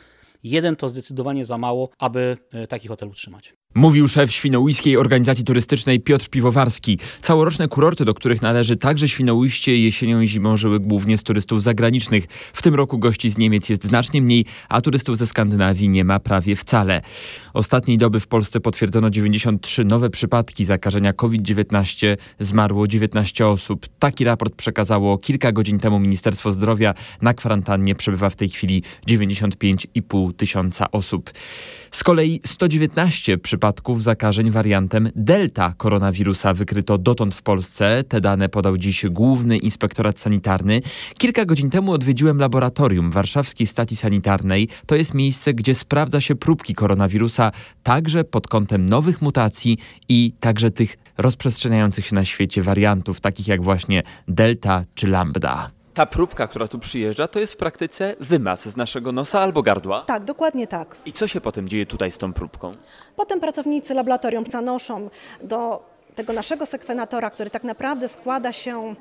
Jeden 0.43 0.75
to 0.75 0.89
zdecydowanie 0.89 1.45
za 1.45 1.57
mało, 1.57 1.89
aby 1.99 2.37
taki 2.69 2.87
hotel 2.87 3.09
utrzymać. 3.09 3.53
Mówił 3.75 4.07
szef 4.07 4.31
Świnoujskiej 4.31 4.97
Organizacji 4.97 5.45
Turystycznej 5.45 5.99
Piotr 5.99 6.29
Piwowarski. 6.29 6.99
Całoroczne 7.21 7.67
kurorty, 7.67 8.05
do 8.05 8.13
których 8.13 8.41
należy 8.41 8.77
także 8.77 9.09
Świnoujście, 9.09 9.77
jesienią 9.77 10.21
i 10.21 10.27
zimą 10.27 10.57
żyły 10.57 10.79
głównie 10.79 11.17
z 11.17 11.23
turystów 11.23 11.63
zagranicznych. 11.63 12.27
W 12.53 12.61
tym 12.61 12.75
roku 12.75 12.97
gości 12.99 13.29
z 13.29 13.37
Niemiec 13.37 13.69
jest 13.69 13.85
znacznie 13.85 14.21
mniej, 14.21 14.45
a 14.69 14.81
turystów 14.81 15.17
ze 15.17 15.27
Skandynawii 15.27 15.89
nie 15.89 16.03
ma 16.03 16.19
prawie 16.19 16.55
wcale. 16.55 17.01
Ostatniej 17.53 17.97
doby 17.97 18.19
w 18.19 18.27
Polsce 18.27 18.59
potwierdzono 18.59 19.09
93 19.09 19.85
nowe 19.85 20.09
przypadki 20.09 20.65
zakażenia 20.65 21.13
COVID-19. 21.13 22.17
Zmarło 22.39 22.87
19 22.87 23.47
osób. 23.47 23.87
Taki 23.99 24.23
raport 24.23 24.55
przekazało 24.55 25.17
kilka 25.17 25.51
godzin 25.51 25.79
temu 25.79 25.99
Ministerstwo 25.99 26.53
Zdrowia. 26.53 26.93
Na 27.21 27.33
kwarantannie 27.33 27.95
przebywa 27.95 28.29
w 28.29 28.35
tej 28.35 28.49
chwili 28.49 28.83
95,5 29.07 30.33
tysiąca 30.33 30.91
osób. 30.91 31.31
Z 31.91 32.03
kolei 32.03 32.41
119 32.45 33.37
przypadków 33.37 33.58
zakażeń 33.97 34.51
wariantem 34.51 35.09
Delta 35.15 35.73
koronawirusa 35.77 36.53
wykryto 36.53 36.97
dotąd 36.97 37.35
w 37.35 37.41
Polsce. 37.41 38.03
Te 38.03 38.21
dane 38.21 38.49
podał 38.49 38.77
dziś 38.77 39.05
Główny 39.05 39.57
Inspektorat 39.57 40.19
Sanitarny. 40.19 40.81
Kilka 41.17 41.45
godzin 41.45 41.69
temu 41.69 41.91
odwiedziłem 41.91 42.39
laboratorium 42.39 43.11
Warszawskiej 43.11 43.67
Stacji 43.67 43.97
Sanitarnej. 43.97 44.67
To 44.85 44.95
jest 44.95 45.13
miejsce, 45.13 45.53
gdzie 45.53 45.75
sprawdza 45.75 46.21
się 46.21 46.35
próbki 46.35 46.75
koronawirusa 46.75 47.51
także 47.83 48.23
pod 48.23 48.47
kątem 48.47 48.85
nowych 48.85 49.21
mutacji 49.21 49.77
i 50.09 50.33
także 50.39 50.71
tych 50.71 50.97
rozprzestrzeniających 51.17 52.05
się 52.05 52.15
na 52.15 52.25
świecie 52.25 52.61
wariantów, 52.61 53.19
takich 53.19 53.47
jak 53.47 53.63
właśnie 53.63 54.03
Delta 54.27 54.85
czy 54.95 55.07
Lambda. 55.07 55.78
Ta 55.93 56.05
próbka, 56.05 56.47
która 56.47 56.67
tu 56.67 56.79
przyjeżdża, 56.79 57.27
to 57.27 57.39
jest 57.39 57.53
w 57.53 57.57
praktyce 57.57 58.15
wymaz 58.19 58.67
z 58.69 58.77
naszego 58.77 59.11
nosa 59.11 59.39
albo 59.39 59.61
gardła. 59.61 60.01
Tak, 60.01 60.23
dokładnie 60.23 60.67
tak. 60.67 60.95
I 61.05 61.11
co 61.11 61.27
się 61.27 61.41
potem 61.41 61.69
dzieje 61.69 61.85
tutaj 61.85 62.11
z 62.11 62.17
tą 62.17 62.33
próbką? 62.33 62.71
Potem 63.15 63.39
pracownicy 63.39 63.93
laboratorium 63.93 64.43
zanoszą 64.45 65.09
do 65.43 65.89
tego 66.15 66.33
naszego 66.33 66.65
sekwenatora, 66.65 67.29
który 67.29 67.49
tak 67.49 67.63
naprawdę 67.63 68.07
składa 68.07 68.53
się 68.53 68.95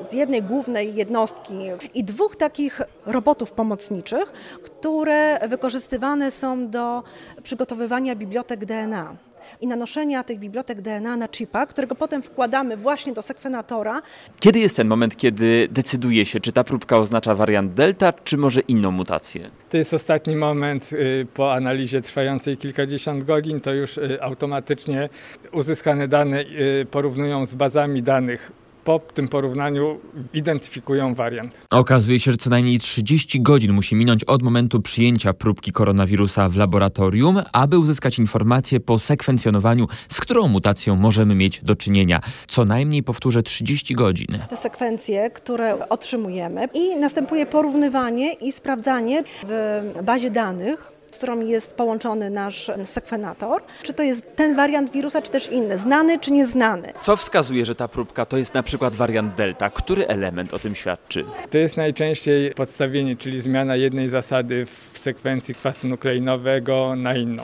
z 0.00 0.12
jednej 0.12 0.42
głównej 0.42 0.94
jednostki 0.94 1.58
i 1.94 2.04
dwóch 2.04 2.36
takich 2.36 2.80
robotów 3.06 3.52
pomocniczych, 3.52 4.32
które 4.64 5.48
wykorzystywane 5.48 6.30
są 6.30 6.68
do 6.68 7.02
przygotowywania 7.42 8.16
bibliotek 8.16 8.64
DNA 8.64 9.16
i 9.60 9.66
nanoszenia 9.66 10.24
tych 10.24 10.38
bibliotek 10.38 10.80
DNA 10.80 11.16
na 11.16 11.28
chipa, 11.28 11.66
którego 11.66 11.94
potem 11.94 12.22
wkładamy 12.22 12.76
właśnie 12.76 13.12
do 13.12 13.22
sekwenatora. 13.22 14.02
Kiedy 14.40 14.58
jest 14.58 14.76
ten 14.76 14.88
moment, 14.88 15.16
kiedy 15.16 15.68
decyduje 15.70 16.26
się, 16.26 16.40
czy 16.40 16.52
ta 16.52 16.64
próbka 16.64 16.98
oznacza 16.98 17.34
wariant 17.34 17.74
delta, 17.74 18.12
czy 18.12 18.36
może 18.36 18.60
inną 18.60 18.90
mutację? 18.90 19.50
To 19.70 19.76
jest 19.76 19.94
ostatni 19.94 20.36
moment 20.36 20.92
y, 20.92 21.26
po 21.34 21.52
analizie 21.52 22.02
trwającej 22.02 22.56
kilkadziesiąt 22.56 23.24
godzin, 23.24 23.60
to 23.60 23.72
już 23.72 23.98
y, 23.98 24.22
automatycznie 24.22 25.08
uzyskane 25.52 26.08
dane 26.08 26.40
y, 26.40 26.86
porównują 26.90 27.46
z 27.46 27.54
bazami 27.54 28.02
danych 28.02 28.61
po 28.84 29.00
tym 29.14 29.28
porównaniu 29.28 30.00
identyfikują 30.34 31.14
wariant. 31.14 31.60
Okazuje 31.70 32.20
się, 32.20 32.30
że 32.30 32.36
co 32.36 32.50
najmniej 32.50 32.78
30 32.78 33.40
godzin 33.40 33.72
musi 33.72 33.94
minąć 33.94 34.24
od 34.24 34.42
momentu 34.42 34.80
przyjęcia 34.80 35.32
próbki 35.32 35.72
koronawirusa 35.72 36.48
w 36.48 36.56
laboratorium, 36.56 37.42
aby 37.52 37.78
uzyskać 37.78 38.18
informację 38.18 38.80
po 38.80 38.98
sekwencjonowaniu, 38.98 39.88
z 40.08 40.20
którą 40.20 40.48
mutacją 40.48 40.96
możemy 40.96 41.34
mieć 41.34 41.60
do 41.64 41.76
czynienia. 41.76 42.20
Co 42.48 42.64
najmniej, 42.64 43.02
powtórzę, 43.02 43.42
30 43.42 43.94
godzin. 43.94 44.38
Te 44.50 44.56
sekwencje, 44.56 45.30
które 45.30 45.88
otrzymujemy 45.88 46.68
i 46.74 46.96
następuje 46.96 47.46
porównywanie 47.46 48.32
i 48.32 48.52
sprawdzanie 48.52 49.24
w 49.42 50.02
bazie 50.02 50.30
danych 50.30 50.92
z 51.12 51.16
którą 51.18 51.40
jest 51.40 51.74
połączony 51.74 52.30
nasz 52.30 52.70
sekwenator. 52.84 53.62
Czy 53.82 53.92
to 53.92 54.02
jest 54.02 54.36
ten 54.36 54.56
wariant 54.56 54.90
wirusa, 54.90 55.22
czy 55.22 55.30
też 55.30 55.48
inny, 55.52 55.78
znany 55.78 56.18
czy 56.18 56.32
nieznany. 56.32 56.92
Co 57.00 57.16
wskazuje, 57.16 57.64
że 57.64 57.74
ta 57.74 57.88
próbka 57.88 58.26
to 58.26 58.36
jest 58.36 58.54
na 58.54 58.62
przykład 58.62 58.94
wariant 58.94 59.34
delta? 59.34 59.70
Który 59.70 60.08
element 60.08 60.54
o 60.54 60.58
tym 60.58 60.74
świadczy? 60.74 61.24
To 61.50 61.58
jest 61.58 61.76
najczęściej 61.76 62.54
podstawienie, 62.54 63.16
czyli 63.16 63.40
zmiana 63.40 63.76
jednej 63.76 64.08
zasady 64.08 64.66
w 64.92 64.98
sekwencji 64.98 65.54
kwasu 65.54 65.88
nukleinowego 65.88 66.96
na 66.96 67.14
inną. 67.14 67.42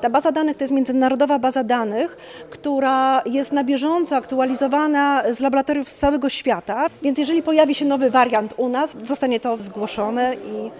Ta 0.00 0.10
baza 0.10 0.32
danych 0.32 0.56
to 0.56 0.64
jest 0.64 0.74
międzynarodowa 0.74 1.38
baza 1.38 1.64
danych, 1.64 2.16
która 2.50 3.22
jest 3.26 3.52
na 3.52 3.64
bieżąco 3.64 4.16
aktualizowana 4.16 5.22
z 5.34 5.40
laboratoriów 5.40 5.90
z 5.90 5.96
całego 5.98 6.28
świata, 6.28 6.86
więc 7.02 7.18
jeżeli 7.18 7.42
pojawi 7.42 7.74
się 7.74 7.84
nowy 7.84 8.10
wariant 8.10 8.54
u 8.56 8.68
nas, 8.68 8.96
zostanie 9.02 9.40
to 9.40 9.56
zgłoszone 9.56 10.34
i 10.34 10.70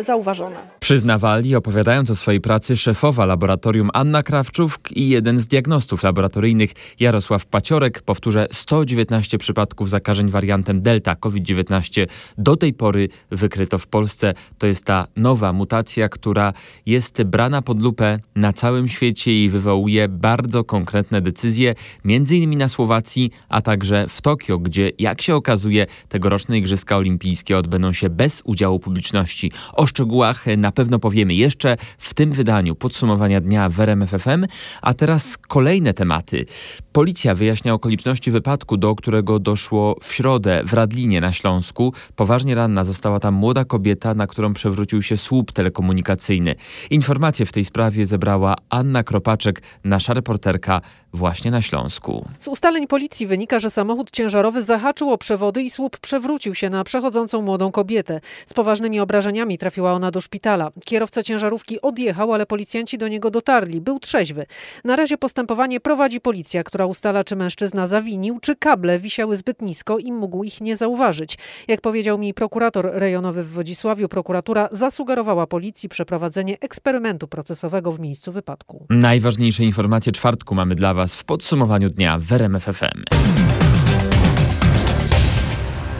zauważone. 0.00 0.56
Przyznawali, 0.80 1.56
opowiadając 1.56 2.10
o 2.10 2.16
swojej 2.16 2.40
pracy, 2.40 2.76
szefowa 2.76 3.26
laboratorium 3.26 3.90
Anna 3.94 4.22
Krawczuk 4.22 4.78
i 4.92 5.08
jeden 5.08 5.40
z 5.40 5.46
diagnostów 5.46 6.02
laboratoryjnych 6.02 6.70
Jarosław 7.00 7.46
Paciorek. 7.46 8.02
Powtórzę, 8.02 8.46
119 8.52 9.38
przypadków 9.38 9.90
zakażeń 9.90 10.30
wariantem 10.30 10.82
Delta 10.82 11.14
COVID-19 11.14 12.06
do 12.38 12.56
tej 12.56 12.72
pory 12.72 13.08
wykryto 13.30 13.78
w 13.78 13.86
Polsce. 13.86 14.34
To 14.58 14.66
jest 14.66 14.84
ta 14.84 15.06
nowa 15.16 15.52
mutacja, 15.52 16.08
która 16.08 16.52
jest 16.86 17.22
brana 17.22 17.62
pod 17.62 17.82
lupę 17.82 18.18
na 18.36 18.52
całym 18.52 18.88
świecie 18.88 19.44
i 19.44 19.50
wywołuje 19.50 20.08
bardzo 20.08 20.64
konkretne 20.64 21.20
decyzje, 21.20 21.74
między 22.04 22.36
innymi 22.36 22.56
na 22.56 22.68
Słowacji, 22.68 23.30
a 23.48 23.60
także 23.60 24.06
w 24.08 24.22
Tokio, 24.22 24.58
gdzie, 24.58 24.92
jak 24.98 25.22
się 25.22 25.34
okazuje, 25.34 25.86
tegoroczne 26.08 26.58
Igrzyska 26.58 26.96
Olimpijskie 26.96 27.58
odbędą 27.58 27.92
się 27.92 28.10
bez 28.10 28.42
udziału 28.44 28.78
publiczności. 28.78 29.52
O 29.78 29.86
szczegółach 29.86 30.44
na 30.56 30.72
pewno 30.72 30.98
powiemy 30.98 31.34
jeszcze 31.34 31.76
w 31.98 32.14
tym 32.14 32.32
wydaniu 32.32 32.74
podsumowania 32.74 33.40
dnia 33.40 33.68
w 33.68 33.80
RMFFM, 33.80 34.46
a 34.82 34.94
teraz 34.94 35.36
kolejne 35.36 35.94
tematy. 35.94 36.46
Policja 36.92 37.34
wyjaśnia 37.34 37.74
okoliczności 37.74 38.30
wypadku, 38.30 38.76
do 38.76 38.94
którego 38.94 39.38
doszło 39.38 39.96
w 40.02 40.12
środę 40.12 40.62
w 40.66 40.72
Radlinie 40.72 41.20
na 41.20 41.32
Śląsku. 41.32 41.92
Poważnie 42.16 42.54
ranna 42.54 42.84
została 42.84 43.20
tam 43.20 43.34
młoda 43.34 43.64
kobieta, 43.64 44.14
na 44.14 44.26
którą 44.26 44.54
przewrócił 44.54 45.02
się 45.02 45.16
słup 45.16 45.52
telekomunikacyjny. 45.52 46.54
Informacje 46.90 47.46
w 47.46 47.52
tej 47.52 47.64
sprawie 47.64 48.06
zebrała 48.06 48.54
Anna 48.70 49.02
Kropaczek, 49.02 49.62
nasza 49.84 50.14
reporterka 50.14 50.80
właśnie 51.12 51.50
na 51.50 51.62
Śląsku. 51.62 52.28
Z 52.38 52.48
ustaleń 52.48 52.86
policji 52.86 53.26
wynika, 53.26 53.58
że 53.58 53.70
samochód 53.70 54.10
ciężarowy 54.10 54.62
zahaczył 54.62 55.10
o 55.10 55.18
przewody 55.18 55.62
i 55.62 55.70
słup 55.70 55.98
przewrócił 55.98 56.54
się 56.54 56.70
na 56.70 56.84
przechodzącą 56.84 57.42
młodą 57.42 57.72
kobietę. 57.72 58.20
Z 58.46 58.54
poważnymi 58.54 59.00
obrażeniami 59.00 59.58
trafiła 59.58 59.92
ona 59.92 60.10
do 60.10 60.20
szpitala. 60.20 60.70
Kierowca 60.84 61.22
ciężarówki 61.22 61.80
odjechał, 61.80 62.32
ale 62.34 62.46
policjanci 62.46 62.98
do 62.98 63.08
niego 63.08 63.30
dotarli. 63.30 63.80
Był 63.80 64.00
trzeźwy. 64.00 64.46
Na 64.84 64.96
razie 64.96 65.18
postępowanie 65.18 65.80
prowadzi 65.80 66.20
policja, 66.20 66.64
która 66.64 66.86
ustala, 66.86 67.24
czy 67.24 67.36
mężczyzna 67.36 67.86
zawinił, 67.86 68.38
czy 68.40 68.56
kable 68.56 68.98
wisiały 68.98 69.36
zbyt 69.36 69.62
nisko 69.62 69.98
i 69.98 70.12
mógł 70.12 70.44
ich 70.44 70.60
nie 70.60 70.76
zauważyć. 70.76 71.38
Jak 71.68 71.80
powiedział 71.80 72.18
mi 72.18 72.34
prokurator 72.34 72.90
rejonowy 72.92 73.44
w 73.44 73.52
Wodzisławiu, 73.52 74.08
prokuratura 74.08 74.68
zasugerowała 74.72 75.46
policji 75.46 75.88
przeprowadzenie 75.88 76.56
eksperymentu 76.60 77.28
procesowego 77.28 77.92
w 77.92 78.00
miejscu 78.00 78.32
wypadku. 78.32 78.86
Najważniejsze 78.90 79.64
informacje 79.64 80.12
czwartku 80.12 80.54
mamy 80.54 80.74
dla 80.74 80.94
Was 80.94 81.07
w 81.14 81.24
podsumowaniu 81.24 81.90
dnia 81.90 82.18
w 82.18 82.32
RMF 82.32 82.64
FM. 82.64 83.67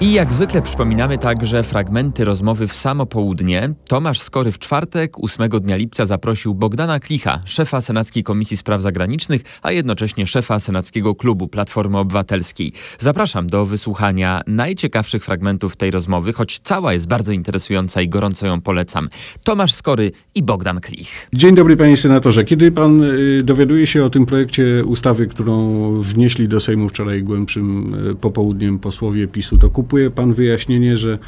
I 0.00 0.12
jak 0.12 0.33
zwykle 0.33 0.62
przypominamy 0.62 1.19
także 1.19 1.62
fragmenty 1.62 2.25
rozmowy 2.25 2.69
w 2.69 2.75
samo 2.75 3.07
południe. 3.07 3.75
Tomasz 3.88 4.21
Skory 4.21 4.52
w 4.52 4.59
czwartek, 4.59 5.25
8 5.25 5.49
dnia 5.49 5.76
lipca 5.76 6.07
zaprosił 6.07 6.55
Bogdana 6.55 7.00
Klicha, 7.00 7.40
szefa 7.45 7.81
Senackiej 7.81 8.23
Komisji 8.23 8.57
Spraw 8.57 8.83
Zagranicznych, 8.83 9.43
a 9.62 9.73
jednocześnie 9.73 10.26
szefa 10.26 10.59
Senackiego 10.59 11.14
Klubu 11.14 11.49
Platformy 11.49 11.99
Obywatelskiej. 11.99 12.73
Zapraszam 12.99 13.47
do 13.47 13.67
wysłuchania 13.67 14.40
najciekawszych 14.47 15.25
fragmentów 15.25 15.76
tej 15.76 15.90
rozmowy, 15.90 16.33
choć 16.33 16.61
cała 16.61 16.93
jest 16.93 17.09
bardzo 17.09 17.33
interesująca 17.33 18.02
i 18.02 18.09
gorąco 18.09 18.47
ją 18.47 18.61
polecam. 18.61 19.09
Tomasz 19.45 19.75
Skory 19.75 20.12
i 20.35 20.43
Bogdan 20.43 20.81
Klich. 20.81 21.28
Dzień 21.33 21.55
dobry 21.55 21.76
panie 21.76 21.97
senatorze. 21.97 22.45
Kiedy 22.45 22.73
pan 22.73 23.02
y, 23.02 23.43
dowiaduje 23.43 23.87
się 23.87 24.05
o 24.05 24.11
tym 24.11 24.26
projekcie 24.26 24.85
ustawy, 24.85 25.26
którą 25.26 25.90
wnieśli 26.00 26.49
do 26.49 26.61
Sejmu 26.61 26.88
wczoraj 26.88 27.23
głębszym 27.23 27.95
y, 28.11 28.14
popołudniem 28.14 28.78
posłowie 28.78 29.28
PiSu, 29.28 29.59
to 29.59 29.71
kup 29.71 29.88
kupuje 29.88 30.11
pan 30.11 30.35
wyjaśnienie, 30.35 30.97
że 30.97 31.18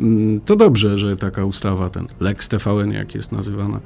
mm, 0.00 0.40
to 0.40 0.56
dobrze, 0.56 0.98
że 0.98 1.16
taka 1.16 1.44
ustawa, 1.44 1.90
ten 1.90 2.06
Lex 2.20 2.48
TVN, 2.48 2.92
jak 2.92 3.14
jest 3.14 3.32
nazywana, 3.32 3.80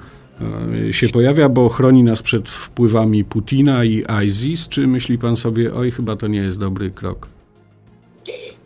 e, 0.88 0.92
się 0.92 1.08
pojawia, 1.08 1.48
bo 1.48 1.68
chroni 1.68 2.02
nas 2.02 2.22
przed 2.22 2.48
wpływami 2.48 3.24
Putina 3.24 3.84
i 3.84 4.04
ISIS. 4.26 4.68
Czy 4.68 4.86
myśli 4.86 5.18
pan 5.18 5.36
sobie, 5.36 5.74
oj, 5.74 5.90
chyba 5.90 6.16
to 6.16 6.26
nie 6.26 6.38
jest 6.38 6.60
dobry 6.60 6.90
krok? 6.90 7.28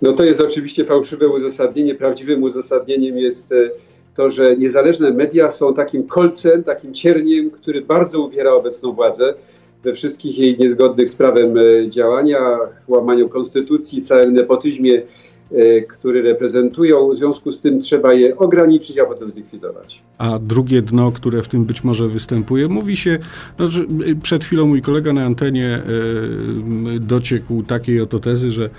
No 0.02 0.12
to 0.12 0.24
jest 0.24 0.40
oczywiście 0.40 0.84
fałszywe 0.84 1.28
uzasadnienie. 1.28 1.94
Prawdziwym 1.94 2.42
uzasadnieniem 2.42 3.18
jest 3.18 3.52
e, 3.52 3.70
to, 4.14 4.30
że 4.30 4.56
niezależne 4.56 5.10
media 5.10 5.50
są 5.50 5.74
takim 5.74 6.06
kolcem, 6.06 6.64
takim 6.64 6.94
cierniem, 6.94 7.50
który 7.50 7.82
bardzo 7.82 8.20
uwiera 8.20 8.52
obecną 8.52 8.92
władzę 8.92 9.34
we 9.84 9.92
wszystkich 9.92 10.38
jej 10.38 10.58
niezgodnych 10.58 11.10
z 11.10 11.16
prawem 11.16 11.54
e, 11.58 11.88
działaniach, 11.88 12.82
łamaniu 12.88 13.28
konstytucji, 13.28 14.02
całym 14.02 14.32
nepotyzmie 14.32 15.02
który 15.88 16.22
reprezentują. 16.22 17.10
W 17.10 17.16
związku 17.16 17.52
z 17.52 17.60
tym 17.60 17.80
trzeba 17.80 18.12
je 18.12 18.36
ograniczyć, 18.36 18.98
a 18.98 19.04
potem 19.04 19.32
zlikwidować. 19.32 20.02
A 20.18 20.38
drugie 20.38 20.82
dno, 20.82 21.12
które 21.12 21.42
w 21.42 21.48
tym 21.48 21.64
być 21.64 21.84
może 21.84 22.08
występuje, 22.08 22.68
mówi 22.68 22.96
się, 22.96 23.18
że 23.58 23.84
przed 24.22 24.44
chwilą 24.44 24.66
mój 24.66 24.82
kolega 24.82 25.12
na 25.12 25.24
antenie 25.24 25.82
y, 26.96 27.00
dociekł 27.00 27.62
takiej 27.62 28.00
oto 28.00 28.18
tezy, 28.18 28.50
że 28.50 28.70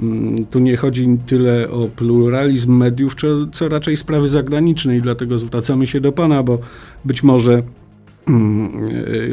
mm, 0.00 0.44
tu 0.44 0.58
nie 0.58 0.76
chodzi 0.76 1.18
tyle 1.26 1.70
o 1.70 1.88
pluralizm 1.96 2.76
mediów, 2.76 3.14
co, 3.52 3.68
raczej 3.68 3.96
sprawy 3.96 4.28
zagraniczne 4.28 4.96
i 4.96 5.02
dlatego 5.02 5.38
zwracamy 5.38 5.86
się 5.86 6.00
do 6.00 6.12
Pana, 6.12 6.42
bo 6.42 6.58
być 7.04 7.22
może 7.22 7.62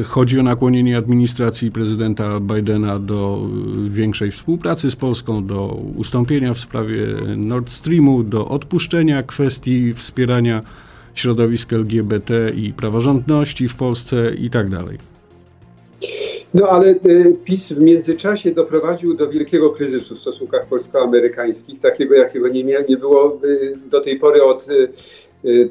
chodzi 0.04 0.40
o 0.40 0.44
nakłonienie 0.44 0.98
administracji 0.98 1.72
prezydenta 1.72 2.40
Bidena 2.40 3.00
do 3.00 3.40
e, 3.86 3.90
większej 3.90 4.32
współpracy 4.32 4.92
z 4.92 4.96
Polską, 4.96 5.46
do 5.46 5.66
ustąpienia 5.98 6.54
w 6.54 6.60
sprawie 6.60 7.08
Nord 7.38 7.70
Streamu, 7.70 8.24
do 8.24 8.48
odpuszczenia 8.48 9.24
kwestii 9.24 9.94
wspierania 9.94 10.62
środowisk 11.14 11.74
LGBT 11.74 12.52
i 12.56 12.74
praworządności 12.74 13.68
w 13.68 13.76
Polsce 13.76 14.34
i 14.38 14.50
tak. 14.50 14.68
No 16.54 16.68
ale 16.68 16.90
e, 16.90 16.96
PiS 17.46 17.74
w 17.74 17.82
międzyczasie 17.82 18.52
doprowadził 18.52 19.14
do 19.14 19.30
wielkiego 19.30 19.70
kryzysu 19.70 20.16
w 20.16 20.20
stosunkach 20.20 20.68
polsko-amerykańskich, 20.68 21.80
takiego 21.80 22.16
jakiego 22.16 22.48
nie, 22.48 22.64
nie 22.90 22.98
było 22.98 23.42
do 23.92 24.02
tej 24.02 24.20
pory 24.20 24.44
od 24.44 24.68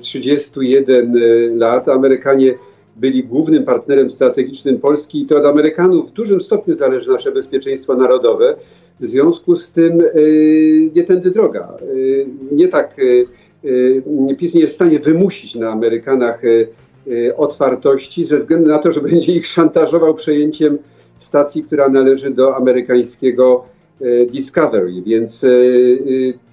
31 0.00 1.20
lat. 1.58 1.88
Amerykanie 1.88 2.54
byli 3.00 3.24
głównym 3.24 3.64
partnerem 3.64 4.10
strategicznym 4.10 4.78
Polski 4.78 5.22
i 5.22 5.26
to 5.26 5.36
od 5.36 5.44
Amerykanów 5.44 6.10
w 6.10 6.12
dużym 6.12 6.40
stopniu 6.40 6.74
zależy 6.74 7.10
nasze 7.10 7.32
bezpieczeństwo 7.32 7.96
narodowe. 7.96 8.56
W 9.00 9.06
związku 9.06 9.56
z 9.56 9.72
tym 9.72 10.00
y, 10.00 10.90
nie 10.94 11.04
tędy 11.04 11.30
droga. 11.30 11.76
Y, 11.94 12.26
nie 12.52 12.68
tak 12.68 12.98
y, 12.98 13.26
PiS 14.38 14.54
nie 14.54 14.60
jest 14.60 14.72
w 14.72 14.74
stanie 14.74 14.98
wymusić 14.98 15.54
na 15.54 15.70
Amerykanach 15.70 16.42
otwartości 17.36 18.24
ze 18.24 18.36
względu 18.36 18.68
na 18.68 18.78
to, 18.78 18.92
że 18.92 19.00
będzie 19.10 19.32
ich 19.32 19.46
szantażował 19.46 20.14
przejęciem 20.14 20.78
stacji, 21.18 21.62
która 21.62 21.88
należy 21.88 22.30
do 22.30 22.56
amerykańskiego 22.56 23.64
Discovery, 24.32 25.02
więc 25.06 25.46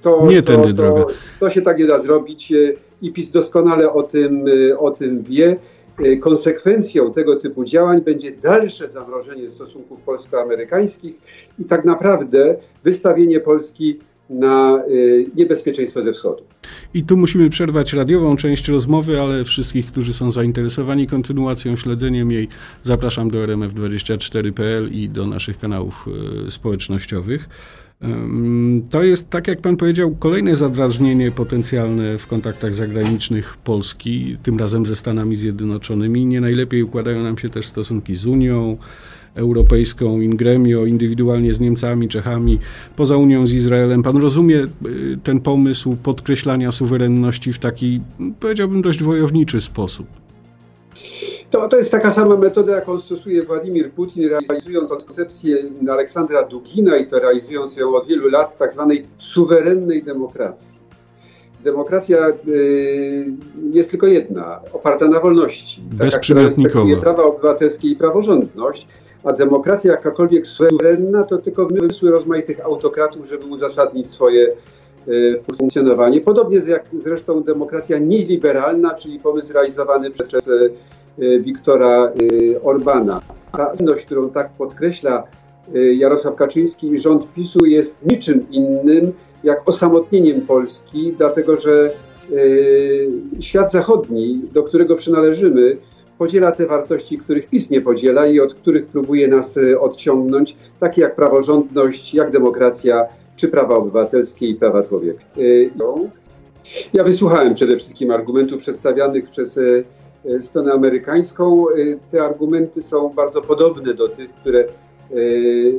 to, 0.02 0.28
nie 0.30 0.42
to, 0.42 0.52
tędy 0.52 0.68
to, 0.68 0.74
droga. 0.74 1.06
to 1.40 1.50
się 1.50 1.62
tak 1.62 1.80
nie 1.80 1.86
da 1.86 2.00
zrobić 2.00 2.54
i 3.02 3.14
PiS 3.14 3.32
doskonale 3.32 3.94
o 3.94 4.04
tym, 4.04 4.46
o 4.80 4.92
tym 4.92 5.24
wie. 5.24 5.58
Y, 6.00 6.18
konsekwencją 6.18 7.14
tego 7.14 7.36
typu 7.36 7.64
działań 7.64 8.02
będzie 8.02 8.32
dalsze 8.32 8.90
zamrożenie 8.90 9.50
stosunków 9.50 10.02
polsko-amerykańskich 10.02 11.16
i 11.60 11.66
tak 11.66 11.86
naprawdę 11.86 12.56
wystawienie 12.84 13.40
Polski 13.40 14.00
na 14.30 14.84
y, 14.90 15.26
niebezpieczeństwo 15.36 16.02
ze 16.02 16.14
wschodu. 16.14 16.44
I 16.94 17.04
tu 17.04 17.18
musimy 17.18 17.50
przerwać 17.50 17.94
radiową 17.94 18.36
część 18.36 18.68
rozmowy, 18.68 19.22
ale 19.22 19.44
wszystkich, 19.44 19.86
którzy 19.86 20.14
są 20.14 20.32
zainteresowani 20.32 21.08
kontynuacją, 21.08 21.76
śledzeniem 21.76 22.32
jej, 22.32 22.48
zapraszam 22.84 23.30
do 23.32 23.38
rmf24.pl 23.38 24.92
i 24.92 25.10
do 25.10 25.28
naszych 25.28 25.60
kanałów 25.60 26.06
y, 26.48 26.52
społecznościowych. 26.52 27.50
To 28.90 29.04
jest, 29.04 29.30
tak 29.30 29.48
jak 29.48 29.62
pan 29.62 29.78
powiedział, 29.78 30.16
kolejne 30.20 30.56
zadrażnienie 30.56 31.32
potencjalne 31.32 32.18
w 32.18 32.28
kontaktach 32.28 32.74
zagranicznych 32.74 33.58
Polski, 33.58 34.38
tym 34.44 34.60
razem 34.60 34.86
ze 34.86 34.96
Stanami 34.96 35.36
Zjednoczonymi. 35.36 36.26
Nie 36.26 36.42
najlepiej 36.42 36.84
układają 36.84 37.24
nam 37.24 37.38
się 37.38 37.50
też 37.50 37.68
stosunki 37.68 38.16
z 38.16 38.26
Unią 38.26 38.78
Europejską, 39.36 40.22
in 40.22 40.38
indywidualnie 40.88 41.54
z 41.54 41.60
Niemcami, 41.60 42.08
Czechami, 42.08 42.60
poza 42.96 43.18
Unią 43.18 43.48
z 43.48 43.54
Izraelem. 43.54 44.04
Pan 44.04 44.18
rozumie 44.18 44.58
y, 44.58 44.68
ten 45.24 45.40
pomysł 45.40 45.96
podkreślania 46.04 46.72
suwerenności 46.72 47.54
w 47.54 47.60
taki, 47.60 48.02
powiedziałbym, 48.40 48.82
dość 48.82 49.04
wojowniczy 49.04 49.62
sposób? 49.62 50.08
To, 51.56 51.68
to 51.68 51.78
jest 51.78 51.92
taka 51.92 52.12
sama 52.12 52.38
metoda, 52.38 52.76
jaką 52.76 53.00
stosuje 53.00 53.44
Władimir 53.44 53.92
Putin, 53.92 54.30
realizując 54.30 54.90
koncepcję 54.90 55.58
Aleksandra 55.90 56.44
Dugina 56.44 56.98
i 56.98 57.08
to 57.08 57.20
realizując 57.20 57.78
ją 57.78 57.96
od 57.96 58.08
wielu 58.08 58.30
lat, 58.30 58.58
tak 58.58 58.74
zwanej 58.74 59.06
suwerennej 59.18 60.04
demokracji. 60.04 60.80
Demokracja 61.64 62.30
y, 62.48 63.28
jest 63.72 63.92
tylko 63.92 64.08
jedna, 64.08 64.60
oparta 64.74 65.08
na 65.08 65.20
wolności. 65.20 65.82
Taka, 66.00 66.20
która 66.20 66.42
respektuje 66.42 66.98
prawa 66.98 67.24
obywatelskie 67.24 67.88
i 67.88 67.96
praworządność, 67.96 68.88
a 69.24 69.34
demokracja 69.34 69.92
jakakolwiek 69.92 70.48
suwerenna 70.48 71.24
to 71.24 71.38
tylko 71.38 71.66
wymysły 71.66 72.12
rozmaitych 72.12 72.66
autokratów, 72.66 73.26
żeby 73.26 73.46
uzasadnić 73.46 74.08
swoje 74.08 74.54
y, 75.08 75.42
funkcjonowanie. 75.58 76.22
Podobnie 76.22 76.58
jak 76.68 76.86
zresztą 77.00 77.44
demokracja 77.44 77.98
nieliberalna, 77.98 78.94
czyli 78.94 79.20
pomysł 79.20 79.54
realizowany 79.54 80.12
przez 80.12 80.48
Y, 80.48 80.74
Wiktora 81.18 82.12
y, 82.22 82.62
Orbana. 82.64 83.22
Ta 83.52 83.74
inność, 83.82 84.06
którą 84.06 84.30
tak 84.30 84.50
podkreśla 84.50 85.24
y, 85.76 85.96
Jarosław 85.96 86.36
Kaczyński 86.36 86.88
i 86.88 87.00
rząd 87.00 87.34
PiSu 87.34 87.66
jest 87.66 87.98
niczym 88.06 88.46
innym 88.52 89.12
jak 89.44 89.70
osamotnieniem 89.70 90.42
Polski, 90.42 91.14
dlatego 91.18 91.58
że 91.58 91.92
świat 93.40 93.72
zachodni, 93.72 94.42
do 94.54 94.64
którego 94.64 94.96
przynależymy, 94.96 95.78
podziela 96.18 96.52
te 96.52 96.66
wartości, 96.66 97.18
których 97.18 97.50
PiS 97.50 97.70
nie 97.70 97.82
podziela 97.82 98.28
i 98.28 98.40
od 98.40 98.54
których 98.54 98.86
próbuje 98.86 99.28
nas 99.28 99.60
odciągnąć, 99.80 100.56
takie 100.80 101.02
jak 101.02 101.16
praworządność, 101.16 102.14
jak 102.14 102.32
demokracja, 102.32 103.06
czy 103.36 103.48
prawa 103.48 103.76
obywatelskie 103.76 104.48
i 104.48 104.56
prawa 104.56 104.84
człowieka. 104.84 105.24
Ja 106.94 107.04
wysłuchałem 107.04 107.54
przede 107.54 107.78
wszystkim 107.78 108.12
argumentów 108.12 108.60
przedstawianych 108.60 109.30
przez 109.30 109.60
stronę 110.42 110.74
amerykańską. 110.74 111.66
E, 111.70 111.74
te 112.12 112.24
argumenty 112.24 112.82
są 112.82 113.10
bardzo 113.10 113.42
podobne 113.42 113.94
do 113.94 114.10
tych, 114.10 114.36
które 114.36 114.60
e, 114.60 114.66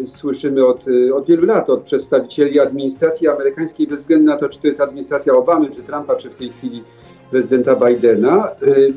słyszymy 0.07 0.67
od, 0.67 0.85
od 1.15 1.27
wielu 1.27 1.47
lat 1.47 1.71
od 1.71 1.81
przedstawicieli 1.81 2.61
administracji 2.61 3.29
amerykańskiej, 3.29 3.87
bez 3.87 4.01
względu 4.01 4.27
na 4.27 4.37
to, 4.37 4.49
czy 4.49 4.61
to 4.61 4.67
jest 4.69 4.81
administracja 4.81 5.35
Obamy, 5.35 5.71
czy 5.71 5.83
Trumpa, 5.83 6.17
czy 6.17 6.31
w 6.31 6.35
tej 6.35 6.49
chwili 6.49 6.85
prezydenta 7.31 7.77
Bidena. 7.77 8.49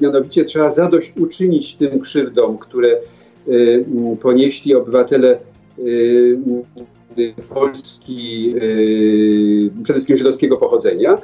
Mianowicie 0.01 0.43
trzeba 0.43 0.71
zadośćuczynić 0.71 1.75
tym 1.75 1.99
krzywdom, 1.99 2.57
które 2.57 2.97
ponieśli 4.21 4.75
obywatele 4.75 5.39
Polski, 7.49 8.55
przede 9.83 9.93
wszystkim 9.93 10.15
żydowskiego 10.15 10.57
pochodzenia, 10.57 11.17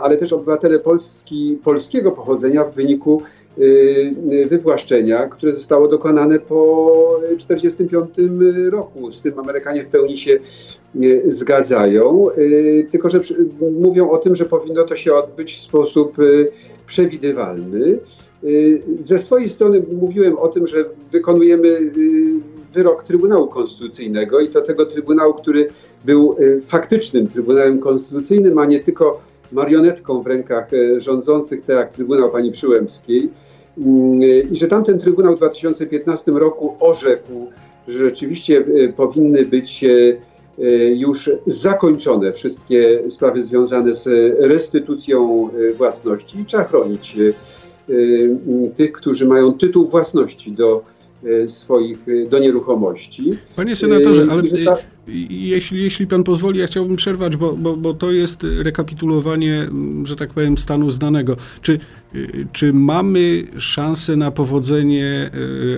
ale 0.00 0.16
też 0.16 0.32
obywatele 0.32 0.78
Polski, 0.78 1.58
polskiego 1.64 2.12
pochodzenia 2.12 2.64
w 2.64 2.74
wyniku 2.74 3.22
Y, 3.58 4.46
wywłaszczenia, 4.50 5.26
które 5.26 5.54
zostało 5.54 5.88
dokonane 5.88 6.38
po 6.38 7.20
1945 7.38 8.70
roku. 8.70 9.12
Z 9.12 9.22
tym 9.22 9.38
Amerykanie 9.38 9.84
w 9.84 9.86
pełni 9.86 10.16
się 10.16 10.38
y, 11.02 11.22
zgadzają, 11.26 12.26
y, 12.38 12.86
tylko 12.90 13.08
że 13.08 13.20
mówią 13.80 14.10
o 14.10 14.18
tym, 14.18 14.36
że 14.36 14.44
powinno 14.44 14.84
to 14.84 14.96
się 14.96 15.14
odbyć 15.14 15.54
w 15.56 15.60
sposób 15.60 16.16
przewidywalny. 16.86 17.98
Ze 18.98 19.18
swojej 19.18 19.48
strony 19.48 19.82
mówiłem 20.00 20.38
o 20.38 20.48
tym, 20.48 20.66
że 20.66 20.84
wykonujemy 21.12 21.92
wyrok 22.74 23.02
Trybunału 23.02 23.46
Konstytucyjnego 23.46 24.40
i 24.40 24.48
to 24.48 24.60
tego 24.60 24.86
Trybunału, 24.86 25.34
który 25.34 25.68
był 26.04 26.36
faktycznym 26.66 27.28
Trybunałem 27.28 27.78
Konstytucyjnym, 27.78 28.58
a 28.58 28.66
nie 28.66 28.80
tylko 28.80 29.20
marionetką 29.52 30.22
w 30.22 30.26
rękach 30.26 30.70
rządzących, 30.98 31.64
tak 31.64 31.76
jak 31.76 31.94
Trybunał 31.94 32.30
Pani 32.30 32.50
Przyłębskiej. 32.52 33.30
I 34.52 34.56
że 34.56 34.68
tamten 34.68 34.98
Trybunał 34.98 35.34
w 35.34 35.36
2015 35.36 36.32
roku 36.32 36.76
orzekł, 36.80 37.46
że 37.88 37.98
rzeczywiście 37.98 38.64
powinny 38.96 39.44
być 39.44 39.84
już 40.94 41.30
zakończone 41.46 42.32
wszystkie 42.32 43.02
sprawy 43.10 43.42
związane 43.42 43.94
z 43.94 44.06
restytucją 44.40 45.48
własności 45.76 46.40
i 46.40 46.44
trzeba 46.44 46.64
chronić 46.64 47.18
tych, 48.74 48.92
którzy 48.92 49.26
mają 49.26 49.52
tytuł 49.52 49.88
własności 49.88 50.52
do 50.52 50.84
swoich, 51.48 52.06
do 52.28 52.38
nieruchomości. 52.38 53.38
Panie 53.56 53.76
senatorze, 53.76 54.26
ale. 54.30 54.42
Jeśli, 55.30 55.82
jeśli 55.82 56.06
pan 56.06 56.24
pozwoli, 56.24 56.60
ja 56.60 56.66
chciałbym 56.66 56.96
przerwać, 56.96 57.36
bo, 57.36 57.52
bo, 57.52 57.76
bo 57.76 57.94
to 57.94 58.12
jest 58.12 58.46
rekapitulowanie, 58.58 59.68
że 60.04 60.16
tak 60.16 60.30
powiem, 60.30 60.58
stanu 60.58 60.90
znanego. 60.90 61.36
Czy 61.62 61.78
czy 62.52 62.72
mamy 62.72 63.44
szansę 63.58 64.16
na 64.16 64.30
powodzenie 64.30 65.30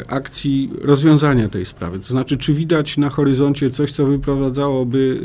e, 0.07 0.11
akcji 0.11 0.71
rozwiązania 0.81 1.49
tej 1.49 1.65
sprawy? 1.65 1.99
To 1.99 2.05
znaczy, 2.05 2.37
czy 2.37 2.53
widać 2.53 2.97
na 2.97 3.11
horyzoncie 3.11 3.71
coś, 3.71 3.93
co 3.93 4.07
wyprowadzałoby 4.07 5.21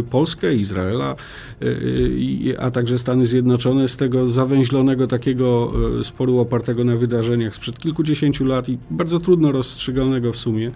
e, 0.00 0.10
Polskę, 0.10 0.54
Izraela, 0.54 1.16
e, 1.62 2.60
a 2.60 2.70
także 2.70 2.98
Stany 2.98 3.26
Zjednoczone 3.26 3.88
z 3.88 3.96
tego 3.96 4.26
zawęźlonego 4.26 5.06
takiego 5.06 5.72
sporu 6.02 6.38
opartego 6.38 6.84
na 6.84 6.96
wydarzeniach 6.96 7.54
sprzed 7.54 7.78
kilkudziesięciu 7.78 8.44
lat 8.44 8.68
i 8.68 8.78
bardzo 8.90 9.18
trudno 9.18 9.52
rozstrzygalnego 9.52 10.32
w 10.32 10.36
sumie, 10.36 10.70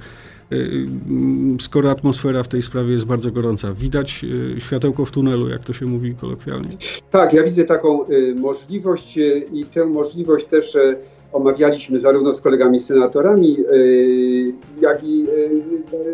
skoro 1.61 1.91
atmosfera 1.91 2.43
w 2.43 2.49
tej 2.49 2.63
sprawie 2.63 2.93
jest 2.93 3.05
bardzo 3.05 3.31
gorąca. 3.31 3.75
Widać 3.75 4.25
y, 4.57 4.61
światełko 4.61 5.05
w 5.05 5.11
tunelu, 5.11 5.49
jak 5.49 5.65
to 5.65 5.73
się 5.73 5.87
mówi 5.87 6.15
kolokwialnie. 6.15 6.69
Tak, 7.11 7.33
ja 7.33 7.43
widzę 7.43 7.65
taką 7.65 8.09
y, 8.09 8.35
możliwość 8.35 9.19
y, 9.19 9.47
i 9.53 9.65
tę 9.65 9.87
możliwość 9.87 10.47
też 10.47 10.75
y, 10.75 10.97
omawialiśmy 11.33 12.01
zarówno 12.01 12.35
z 12.35 12.41
kolegami 12.41 12.81
senatorami, 12.81 13.57
y, 13.73 14.53
jak 14.81 15.05
i 15.05 15.27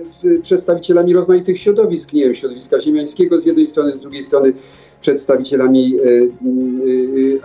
y, 0.03 0.07
z 0.07 0.43
przedstawicielami 0.43 1.13
rozmaitych 1.15 1.59
środowisk, 1.59 2.13
nie 2.13 2.25
wiem, 2.25 2.35
środowiska 2.35 2.81
ziemiańskiego 2.81 3.41
z 3.41 3.45
jednej 3.45 3.67
strony, 3.67 3.93
z 3.97 4.01
drugiej 4.01 4.23
strony 4.23 4.53
przedstawicielami 5.01 6.01
y, 6.01 6.31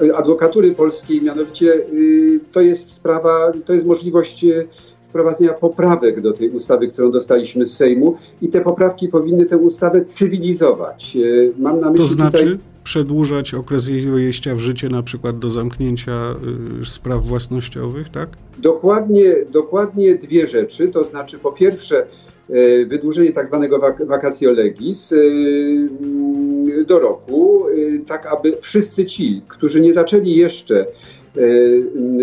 y, 0.02 0.06
y, 0.06 0.16
adwokatury 0.16 0.74
polskiej, 0.74 1.22
mianowicie 1.22 1.74
y, 1.74 2.40
to 2.52 2.62
jest 2.62 2.92
sprawa, 2.94 3.52
to 3.66 3.74
jest 3.74 3.86
możliwość 3.86 4.44
y, 4.44 4.68
wprowadzenia 5.16 5.54
poprawek 5.54 6.22
do 6.22 6.34
tej 6.34 6.50
ustawy, 6.50 6.88
którą 6.88 7.12
dostaliśmy 7.12 7.66
z 7.66 7.74
Sejmu 7.78 8.16
i 8.42 8.48
te 8.50 8.62
poprawki 8.62 9.08
powinny 9.08 9.46
tę 9.46 9.58
ustawę 9.58 10.06
cywilizować. 10.06 11.16
Y, 11.16 11.54
Mam 11.60 11.80
na 11.80 11.92
myśli 11.92 12.06
To 12.06 12.12
znaczy 12.14 12.38
tutaj... 12.38 12.58
przedłużać 12.84 13.54
okres 13.54 13.88
jej 13.88 14.02
wejścia 14.02 14.56
w 14.56 14.60
życie, 14.60 14.90
na 14.90 15.04
przykład 15.04 15.40
do 15.40 15.50
zamknięcia 15.50 16.36
y, 16.82 16.86
spraw 16.86 17.24
własnościowych, 17.26 18.10
tak? 18.10 18.30
Dokładnie, 18.58 19.36
dokładnie 19.52 20.16
dwie 20.16 20.48
rzeczy, 20.48 20.88
to 20.88 21.04
znaczy 21.04 21.40
po 21.40 21.52
pierwsze 21.52 22.06
e, 22.50 22.86
wydłużenie 22.86 23.32
tak 23.32 23.48
zwanego 23.48 23.80
wak- 23.80 24.06
vacatio 24.08 24.52
legis 24.52 25.14
e, 25.14 25.16
mm, 25.16 26.86
do 26.88 27.00
roku, 27.00 27.66
e, 27.70 28.06
tak 28.06 28.26
aby 28.26 28.58
wszyscy 28.62 29.06
ci, 29.06 29.42
którzy 29.48 29.82
nie 29.82 29.94
zaczęli 29.94 30.36
jeszcze 30.36 30.82
e, 30.82 30.86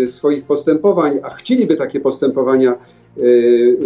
swoich 0.07 0.43
postępowań, 0.43 1.19
a 1.23 1.29
chcieliby 1.29 1.75
takie 1.75 1.99
postępowania 1.99 2.75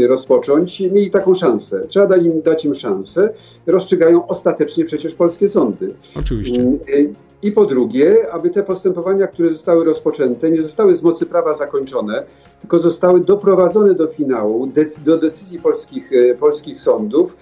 e, 0.02 0.08
rozpocząć, 0.08 0.80
mieli 0.80 1.12
taką 1.12 1.34
szansę. 1.34 1.86
Trzeba 1.88 2.08
dać 2.08 2.24
im, 2.24 2.42
dać 2.42 2.66
im 2.66 2.76
szansę. 2.76 3.34
Rozstrzygają 3.66 4.28
ostatecznie 4.28 4.86
przecież 4.86 5.16
polskie 5.16 5.50
sądy. 5.50 5.94
Oczywiście. 6.20 6.62
Mm, 6.62 6.74
y, 6.74 7.14
I 7.42 7.52
po 7.52 7.66
drugie, 7.66 8.32
aby 8.32 8.50
te 8.50 8.64
postępowania, 8.64 9.28
które 9.28 9.50
zostały 9.50 9.86
rozpoczęte, 9.86 10.52
nie 10.52 10.62
zostały 10.62 10.96
z 10.96 11.02
mocy 11.02 11.26
prawa 11.26 11.56
zakończone, 11.56 12.24
tylko 12.62 12.80
zostały 12.80 13.20
doprowadzone 13.20 13.94
do 13.94 14.08
finału, 14.08 14.72
do 15.06 15.18
decyzji 15.18 15.60
polskich, 15.60 16.12
e, 16.14 16.36
polskich 16.36 16.80
sądów, 16.80 17.38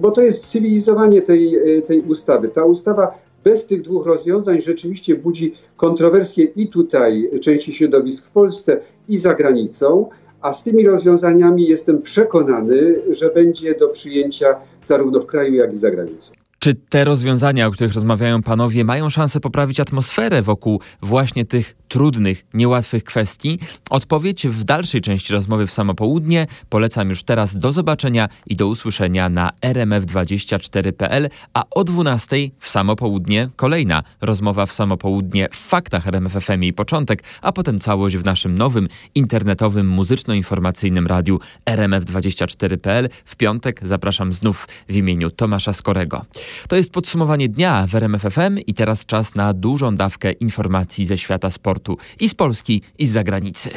bo 0.00 0.10
to 0.10 0.22
jest 0.22 0.46
cywilizowanie 0.46 1.22
tej, 1.22 1.56
e, 1.78 1.82
tej 1.82 2.00
ustawy. 2.00 2.48
Ta 2.48 2.64
ustawa 2.64 3.18
bez 3.44 3.66
tych 3.66 3.82
dwóch 3.82 4.06
rozwiązań 4.06 4.60
rzeczywiście 4.60 5.14
budzi 5.14 5.54
kontrowersje 5.76 6.44
i 6.44 6.68
tutaj 6.68 7.30
części 7.40 7.72
środowisk 7.72 8.26
w 8.26 8.30
Polsce, 8.30 8.80
i 9.08 9.18
za 9.18 9.34
granicą. 9.34 10.08
A 10.40 10.52
z 10.52 10.62
tymi 10.62 10.86
rozwiązaniami 10.86 11.68
jestem 11.68 12.02
przekonany, 12.02 13.02
że 13.10 13.30
będzie 13.30 13.74
do 13.74 13.88
przyjęcia 13.88 14.56
zarówno 14.84 15.20
w 15.20 15.26
kraju, 15.26 15.54
jak 15.54 15.74
i 15.74 15.78
za 15.78 15.90
granicą. 15.90 16.39
Czy 16.62 16.74
te 16.74 17.04
rozwiązania, 17.04 17.66
o 17.66 17.70
których 17.70 17.94
rozmawiają 17.94 18.42
panowie, 18.42 18.84
mają 18.84 19.10
szansę 19.10 19.40
poprawić 19.40 19.80
atmosferę 19.80 20.42
wokół 20.42 20.80
właśnie 21.02 21.44
tych 21.44 21.76
trudnych, 21.88 22.44
niełatwych 22.54 23.04
kwestii? 23.04 23.58
Odpowiedź 23.90 24.46
w 24.46 24.64
dalszej 24.64 25.00
części 25.00 25.32
rozmowy 25.32 25.66
w 25.66 25.72
samo 25.72 25.94
południe. 25.94 26.46
Polecam 26.68 27.08
już 27.08 27.22
teraz 27.22 27.58
do 27.58 27.72
zobaczenia 27.72 28.28
i 28.46 28.56
do 28.56 28.68
usłyszenia 28.68 29.28
na 29.28 29.50
rmf24.pl, 29.62 31.28
a 31.54 31.64
o 31.70 31.84
12 31.84 32.36
w 32.58 32.68
samo 32.68 32.96
południe 32.96 33.48
kolejna 33.56 34.02
rozmowa 34.20 34.66
w 34.66 34.72
samo 34.72 34.96
południe 34.96 35.48
w 35.52 35.56
faktach 35.56 36.06
RMFFM 36.08 36.64
i 36.64 36.72
początek, 36.72 37.22
a 37.42 37.52
potem 37.52 37.80
całość 37.80 38.16
w 38.16 38.24
naszym 38.24 38.58
nowym 38.58 38.88
internetowym 39.14 39.88
muzyczno-informacyjnym 39.88 41.06
radiu 41.06 41.40
rmf24.pl. 41.66 43.08
W 43.24 43.36
piątek 43.36 43.80
zapraszam 43.84 44.32
znów 44.32 44.68
w 44.88 44.96
imieniu 44.96 45.30
Tomasza 45.30 45.72
Skorego. 45.72 46.24
To 46.68 46.76
jest 46.76 46.92
podsumowanie 46.92 47.48
dnia 47.48 47.86
w 47.88 47.94
RMFFM 47.94 48.58
i 48.58 48.74
teraz 48.74 49.06
czas 49.06 49.34
na 49.34 49.54
dużą 49.54 49.96
dawkę 49.96 50.32
informacji 50.32 51.06
ze 51.06 51.18
świata 51.18 51.50
sportu 51.50 51.98
i 52.20 52.28
z 52.28 52.34
Polski 52.34 52.82
i 52.98 53.06
z 53.06 53.10
zagranicy. 53.10 53.70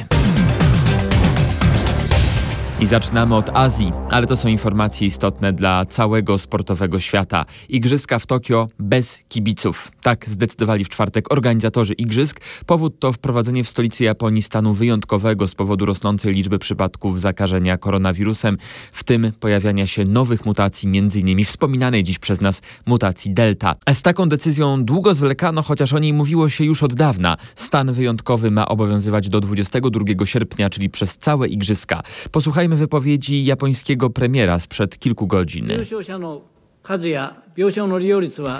I 2.80 2.86
zaczynamy 2.86 3.36
od 3.36 3.50
Azji, 3.50 3.92
ale 4.10 4.28
to 4.28 4.38
są 4.38 4.48
informacje 4.48 5.08
istotne 5.08 5.54
dla 5.54 5.86
całego 5.86 6.38
sportowego 6.38 7.00
świata. 7.00 7.46
Igrzyska 7.70 8.20
w 8.20 8.26
Tokio 8.26 8.70
bez 8.80 9.20
kibiców. 9.30 9.92
Tak 10.02 10.30
zdecydowali 10.30 10.86
w 10.86 10.90
czwartek 10.90 11.34
organizatorzy 11.34 11.94
igrzysk. 11.94 12.42
Powód 12.66 13.00
to 13.00 13.14
wprowadzenie 13.14 13.64
w 13.64 13.70
stolicy 13.70 14.04
Japonii 14.04 14.42
stanu 14.42 14.74
wyjątkowego 14.74 15.48
z 15.48 15.56
powodu 15.56 15.86
rosnącej 15.86 16.34
liczby 16.34 16.60
przypadków 16.60 17.22
zakażenia 17.22 17.78
koronawirusem, 17.78 18.58
w 18.92 19.04
tym 19.04 19.32
pojawiania 19.40 19.88
się 19.88 20.04
nowych 20.04 20.46
mutacji, 20.46 21.00
m.in. 21.00 21.46
wspominanej 21.46 22.04
dziś 22.04 22.20
przez 22.20 22.42
nas 22.42 22.62
mutacji 22.86 23.34
Delta. 23.34 23.76
Z 23.94 24.02
taką 24.02 24.30
decyzją 24.30 24.86
długo 24.86 25.16
zwlekano, 25.16 25.62
chociaż 25.62 25.94
o 25.94 26.00
niej 26.00 26.14
mówiło 26.14 26.50
się 26.50 26.64
już 26.64 26.84
od 26.84 26.94
dawna. 26.96 27.38
Stan 27.56 27.94
wyjątkowy 27.94 28.52
ma 28.52 28.68
obowiązywać 28.68 29.30
do 29.30 29.40
22 29.40 30.26
sierpnia, 30.26 30.70
czyli 30.70 30.90
przez 30.90 31.18
całe 31.18 31.48
igrzyska. 31.48 32.04
Posłuchajmy 32.32 32.63
Posłuchajmy 32.64 32.82
wypowiedzi 32.82 33.46
japońskiego 33.46 34.10
premiera 34.10 34.60
sprzed 34.60 35.00
kilku 35.00 35.28
godzin. 35.28 35.68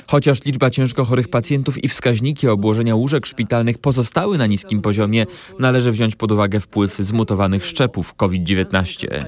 Chociaż 0.08 0.46
liczba 0.46 0.70
ciężko 0.70 1.06
chorych 1.06 1.28
pacjentów 1.28 1.84
i 1.84 1.88
wskaźniki 1.88 2.48
obłożenia 2.48 2.96
łóżek 2.96 3.26
szpitalnych 3.26 3.78
pozostały 3.78 4.38
na 4.38 4.46
niskim 4.46 4.82
poziomie, 4.82 5.26
należy 5.60 5.92
wziąć 5.92 6.16
pod 6.16 6.32
uwagę 6.32 6.60
wpływ 6.60 6.98
zmutowanych 6.98 7.66
szczepów 7.66 8.14
COVID-19. 8.14 9.26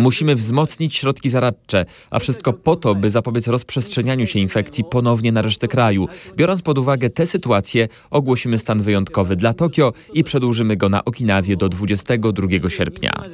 Musimy 0.00 0.34
wzmocnić 0.34 0.94
środki 0.94 1.30
zaradcze, 1.30 1.84
a 2.10 2.18
wszystko 2.18 2.52
po 2.52 2.76
to, 2.76 2.94
by 2.94 3.10
zapobiec 3.10 3.48
rozprzestrzenianiu 3.48 4.26
się 4.26 4.38
infekcji 4.38 4.84
ponownie 4.84 5.32
na 5.32 5.42
resztę 5.42 5.68
kraju. 5.68 6.08
Biorąc 6.36 6.62
pod 6.62 6.78
uwagę 6.78 7.10
tę 7.10 7.26
sytuację, 7.26 7.88
ogłosimy 8.10 8.58
stan 8.58 8.82
wyjątkowy 8.82 9.36
dla 9.36 9.54
Tokio 9.54 9.92
i 10.14 10.24
przedłużymy 10.24 10.76
go 10.76 10.88
na 10.88 11.04
Okinawie 11.04 11.56
do 11.56 11.68
22 11.68 12.70
sierpnia. 12.70 13.24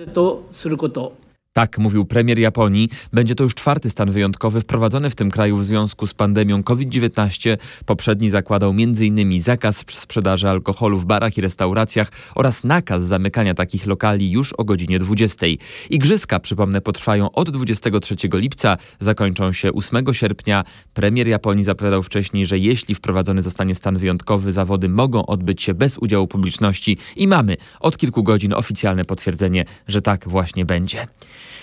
Tak 1.52 1.78
mówił 1.78 2.04
premier 2.04 2.38
Japonii. 2.38 2.88
Będzie 3.12 3.34
to 3.34 3.44
już 3.44 3.54
czwarty 3.54 3.90
stan 3.90 4.10
wyjątkowy 4.10 4.60
wprowadzony 4.60 5.10
w 5.10 5.14
tym 5.14 5.30
kraju 5.30 5.56
w 5.56 5.64
związku 5.64 6.06
z 6.06 6.14
pandemią 6.14 6.62
COVID-19. 6.62 7.56
Poprzedni 7.86 8.30
zakładał 8.30 8.70
m.in. 8.70 9.40
zakaz 9.40 9.84
sprzedaży 9.88 10.48
alkoholu 10.48 10.98
w 10.98 11.04
barach 11.04 11.38
i 11.38 11.40
restauracjach 11.40 12.12
oraz 12.34 12.64
nakaz 12.64 13.02
zamykania 13.02 13.54
takich 13.54 13.86
lokali 13.86 14.30
już 14.30 14.52
o 14.52 14.64
godzinie 14.64 14.98
20. 14.98 15.46
Igrzyska, 15.90 16.40
przypomnę, 16.40 16.80
potrwają 16.80 17.32
od 17.32 17.50
23 17.50 18.14
lipca, 18.32 18.76
zakończą 19.00 19.52
się 19.52 19.72
8 19.72 20.14
sierpnia. 20.14 20.64
Premier 20.94 21.28
Japonii 21.28 21.64
zapowiadał 21.64 22.02
wcześniej, 22.02 22.46
że 22.46 22.58
jeśli 22.58 22.94
wprowadzony 22.94 23.42
zostanie 23.42 23.74
stan 23.74 23.98
wyjątkowy, 23.98 24.52
zawody 24.52 24.88
mogą 24.88 25.26
odbyć 25.26 25.62
się 25.62 25.74
bez 25.74 25.98
udziału 25.98 26.26
publiczności 26.26 26.96
i 27.16 27.28
mamy 27.28 27.56
od 27.80 27.98
kilku 27.98 28.22
godzin 28.22 28.52
oficjalne 28.52 29.04
potwierdzenie, 29.04 29.64
że 29.88 30.02
tak 30.02 30.28
właśnie 30.28 30.64
będzie. 30.64 31.06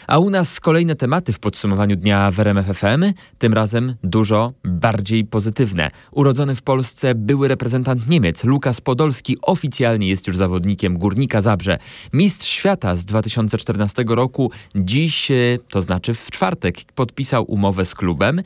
A 0.07 0.19
u 0.19 0.29
nas 0.29 0.59
kolejne 0.59 0.95
tematy 0.95 1.33
w 1.33 1.39
podsumowaniu 1.39 1.95
dnia 1.95 2.31
w 2.31 2.39
RMF 2.39 2.77
FM, 2.77 3.13
tym 3.37 3.53
razem 3.53 3.95
dużo 4.03 4.53
bardziej 4.63 5.25
pozytywne. 5.25 5.91
Urodzony 6.11 6.55
w 6.55 6.61
Polsce 6.61 7.15
były 7.15 7.47
reprezentant 7.47 8.07
Niemiec, 8.07 8.43
Lukas 8.43 8.81
Podolski, 8.81 9.37
oficjalnie 9.41 10.07
jest 10.07 10.27
już 10.27 10.37
zawodnikiem 10.37 10.97
Górnika 10.97 11.41
Zabrze. 11.41 11.77
Mistrz 12.13 12.47
świata 12.47 12.95
z 12.95 13.05
2014 13.05 14.03
roku, 14.07 14.51
dziś, 14.75 15.31
e, 15.31 15.35
to 15.69 15.81
znaczy 15.81 16.13
w 16.13 16.31
czwartek, 16.31 16.77
podpisał 16.95 17.43
umowę 17.51 17.85
z 17.85 17.95
klubem. 17.95 18.41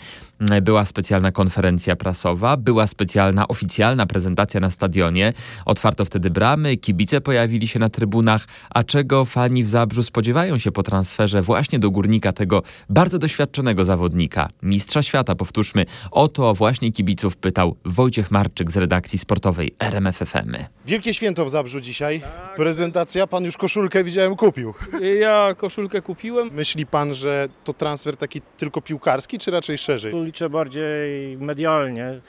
Była 0.62 0.86
specjalna 0.86 1.32
konferencja 1.32 1.96
prasowa, 1.96 2.58
była 2.58 2.88
specjalna 2.88 3.48
oficjalna 3.48 4.06
prezentacja 4.06 4.60
na 4.60 4.70
stadionie. 4.70 5.34
Otwarto 5.66 6.06
wtedy 6.06 6.30
bramy, 6.30 6.78
kibice 6.78 7.22
pojawili 7.22 7.68
się 7.68 7.80
na 7.80 7.90
trybunach, 7.90 8.46
a 8.70 8.84
czego 8.84 9.26
fani 9.26 9.64
w 9.64 9.70
Zabrzu 9.70 10.04
spodziewają 10.04 10.58
się 10.58 10.72
po 10.72 10.84
transferze 10.84 11.42
właśnie 11.42 11.80
do 11.80 11.92
Górnika 11.92 12.34
tego 12.34 12.64
bardzo 12.90 13.20
doświadczonego 13.20 13.86
zawodnika, 13.86 14.50
mistrza 14.64 15.02
świata, 15.02 15.36
powtórzmy. 15.36 15.86
O 16.12 16.28
to 16.28 16.54
właśnie 16.54 16.92
kibiców 16.92 17.38
pytał 17.38 17.76
Wojciech 17.86 18.32
Marczyk 18.32 18.72
z 18.72 18.78
redakcji 18.78 19.20
sportowej 19.20 19.72
RMF 19.80 20.18
FM. 20.18 20.56
Wielkie 20.86 21.14
święto 21.14 21.46
w 21.46 21.50
Zabrzu 21.50 21.82
dzisiaj. 21.82 22.22
Prezentacja. 22.56 23.28
Pan 23.28 23.44
już 23.44 23.58
koszulkę 23.58 24.04
widziałem 24.04 24.36
kupił. 24.36 24.74
Ja 25.20 25.56
koszulkę 25.58 26.02
kupiłem. 26.02 26.50
Myśli 26.54 26.86
pan, 26.86 27.14
że 27.14 27.50
to 27.64 27.74
transfer 27.74 28.18
taki 28.18 28.42
tylko 28.58 28.82
piłkarski, 28.82 29.40
czy 29.40 29.52
raczej 29.52 29.78
szerzej? 29.78 30.14
Liczę 30.34 30.50
bardziej 30.50 31.38
medialnie 31.38 32.20